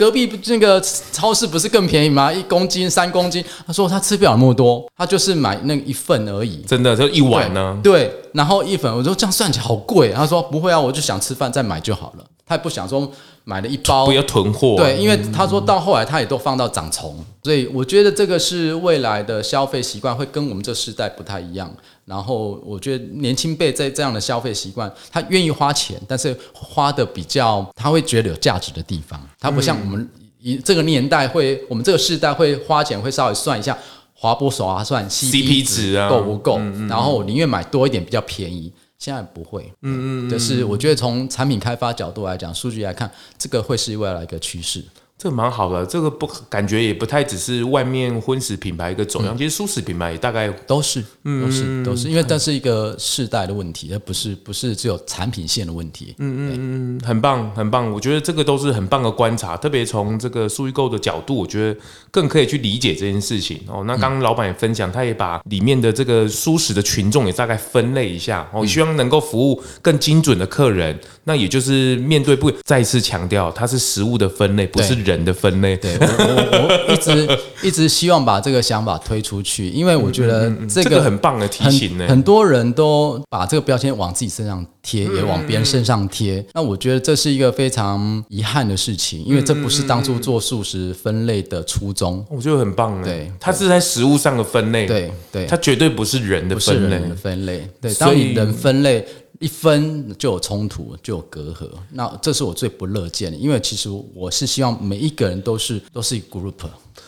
[0.00, 0.80] 隔壁那个
[1.12, 2.32] 超市不是更便宜吗？
[2.32, 3.44] 一公斤、三公斤。
[3.66, 6.62] 他说他吃不了那么多，他就是买那一份而已。
[6.66, 7.78] 真的就一碗呢？
[7.82, 10.10] 对，然后一份，我说这样算起来好贵。
[10.10, 12.24] 他说不会啊，我就想吃饭再买就好了。
[12.46, 13.08] 他也不想说
[13.44, 14.74] 买了一包不要囤货。
[14.78, 21.70] 对，因为他说到后来他也都放到长虫，所以我觉得这个是未来的消费习惯会跟我们这时代不太一样。
[22.10, 33.78] 然后我觉得年轻辈在这样的消费习惯，他愿意花钱，但是花的比较他会觉得有价值的地方，他不像我们一这个年代会，我们这个世代会花钱会稍微算一下
[34.12, 36.58] 划不划算，CP 值够不够，
[36.88, 38.72] 然后我宁愿买多一点比较便宜。
[38.98, 44.84] 现在不会，嗯嗯，就是我觉得从产品开发角度来讲，数据来看，这个会是未来一个趋势。
[45.20, 56.14] 这蛮好的，这个不感觉也不太只是外面婚食品牌一个走样，嗯、其实蔬食品牌也大概都是，嗯都是，嗯、都是，因为这是一个世代的问题，而不是不是只有产品线的问题。
[56.16, 61.78] 嗯嗯嗯，很棒很棒，我觉得这个都是很棒的观察，特别从这个数据购的角度，我觉得
[62.10, 63.84] 更可以去理解这件事情哦。
[63.86, 70.98] 那刚刚老板也分享，他也把里面的这个蔬食的群众也大概分类一下哦，希望能够服务更精准的客人。
[71.24, 75.76] 那也就是面对不再次强调，它是食物的分类，不是人的分类。
[75.76, 82.06] 对，我我我一直一直希望把这个想法推出去，因为我觉得这个很棒的提醒呢。
[82.08, 86.44] 很多人都把这个标签往自己身上贴，也往别人身上贴。
[86.54, 92.24] 那我觉得这是一个非常遗憾的事情，因为这不是当初做素食分类的初衷。
[92.28, 93.02] 我觉得很棒。
[93.02, 94.86] 对，它是在食物上的分类。
[94.86, 96.96] 对对，它绝对不是人的分类。
[96.96, 97.68] 人的分类。
[97.80, 99.06] 对，当你人分类。
[99.40, 103.38] 一分就有冲突，就有隔阂，那这是我最不乐见的。
[103.38, 106.52] 因为其实我是希望每一个人都是都是 group，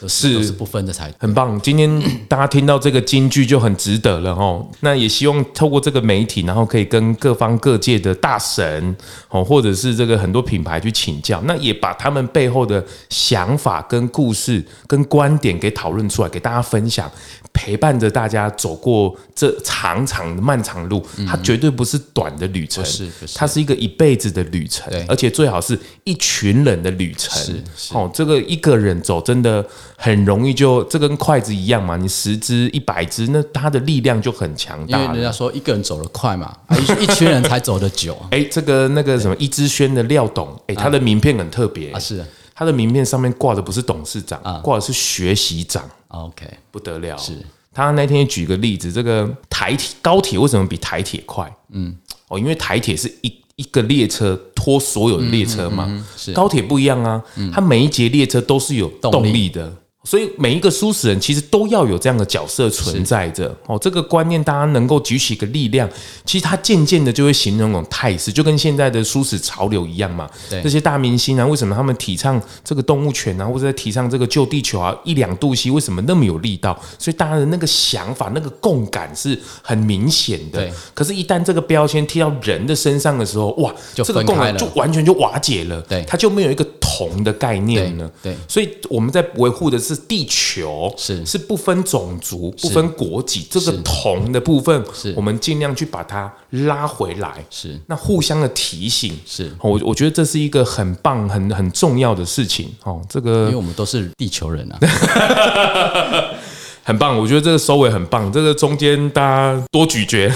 [0.01, 1.61] 都是，都是不分的才很棒。
[1.61, 4.67] 今天大家听到这个金句就很值得了哈。
[4.81, 8.97] 那也希望透过这个媒体，然后可以跟各方各界的大神
[9.29, 17.13] 哦，或者是这个很多品牌去请教，那也把他们背后的想法、跟故事、跟观点给讨论出来，给大家分享。
[17.53, 27.31] 陪伴着大家走过这长长的漫长路，它绝对不是短的旅程，是，它是一个一辈子的旅程，而且最好是一群人的旅程。
[27.77, 29.65] 是，哦，这个一个人走真的
[29.97, 34.99] 很容易就这跟筷子一样嘛，你十只一百只，那它的力量就很强大。
[34.99, 38.17] 因为人家说一个人走得快嘛，一一群人才走得久。
[38.33, 42.25] 哎，这个那个什么一之轩的廖董，哎，他的名片很特别啊，是。
[42.55, 45.83] 他的名片上面挂的不是董事长，挂的是学习长。
[46.13, 47.17] OK，不得了。
[47.19, 47.37] 是。
[47.75, 51.51] 他那天举个例子，这个台铁高铁为什么比台铁快？
[51.71, 51.97] 嗯，
[52.29, 56.33] 哦，因为台铁是一一个列车拖所有的列车嘛，是。
[56.33, 59.73] 高铁不一样啊，它每一节列车都是有动力的。
[60.05, 65.89] 所以每一个蔬食人其实都要有这样的角色存在着哦，这个观念大家能够举起一个力量，
[66.25, 70.29] 其实它渐渐的就会形成一种态势，就跟现在的蔬食潮流一样嘛。
[70.51, 76.77] 对，这些大明星啊，为什么他们提倡这个动物权啊，或者在提倡这个救地球啊，一两度 C，为什么那么有力道？
[76.99, 80.59] 所以大家的那个想法、那个共感是很明显的。
[80.59, 85.81] 对，可是，一旦这个标签贴到人的身上的时候，哇，这个共感就完全就瓦解了。
[85.83, 86.65] 对，它就没有一个
[87.09, 88.11] 同的概念呢。
[88.21, 89.93] 对，所以我们在维护的是。
[89.93, 97.45] 是地球，是是不分种族、不分国籍，这个同的部分，是我们尽量去把它拉回来。
[97.51, 102.75] 是那互相的提醒，是我我觉得这是一个很棒、很很重要的事情。
[102.85, 104.79] 哦，这个因为我们都是地球人啊。
[106.85, 108.31] 很棒，我觉得这个收尾很棒。
[108.33, 110.31] 这个中间大家多咀嚼，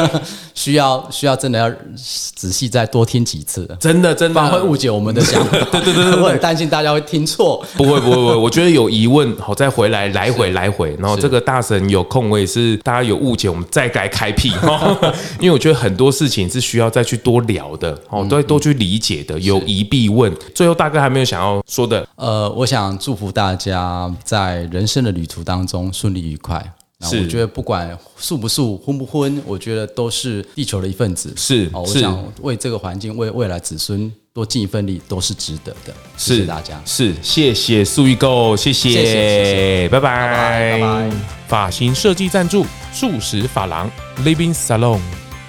[0.54, 1.70] 需要需要真的要
[2.34, 3.68] 仔细再多听几次。
[3.78, 5.58] 真的真的，会误解我们的想法。
[5.70, 7.64] 对对对，我很担心大家会听错。
[7.76, 10.96] 不会不会不会，我觉得有疑问好再回来，来回来回。
[10.98, 14.50] 然后这个大神有空，我也是大家有误解，我们再该开辟。
[15.38, 19.38] 因为我觉得很多事情是需要再去多聊的，哦，都要多去理解的。
[19.40, 20.34] 有疑必问。
[20.54, 22.06] 最后大哥还没有想要说的？
[22.16, 25.89] 呃，我想祝福大家在人生的旅途当中。
[25.92, 26.72] 顺利愉快。
[27.02, 31.32] 那我觉得不管素不素、荤不荤，我觉得都是地球的一份子。
[31.34, 35.94] 是，我想为这个环境、为未来子孙多尽一份力，都是值得的。
[36.18, 36.78] 谢谢大家。
[36.84, 41.10] 是，谢谢素易购，谢谢，谢谢，拜拜，拜拜。
[41.48, 43.90] 发型设计赞助素食发廊
[44.22, 45.00] Living Salon。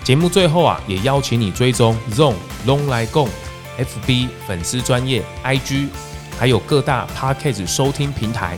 [0.06, 2.34] 节目最后啊，也邀请你追踪 ZONG
[2.66, 3.28] 咙来共
[3.78, 5.90] FB 粉丝专业 IG，
[6.40, 8.58] 还有各大 Podcast 收听平台。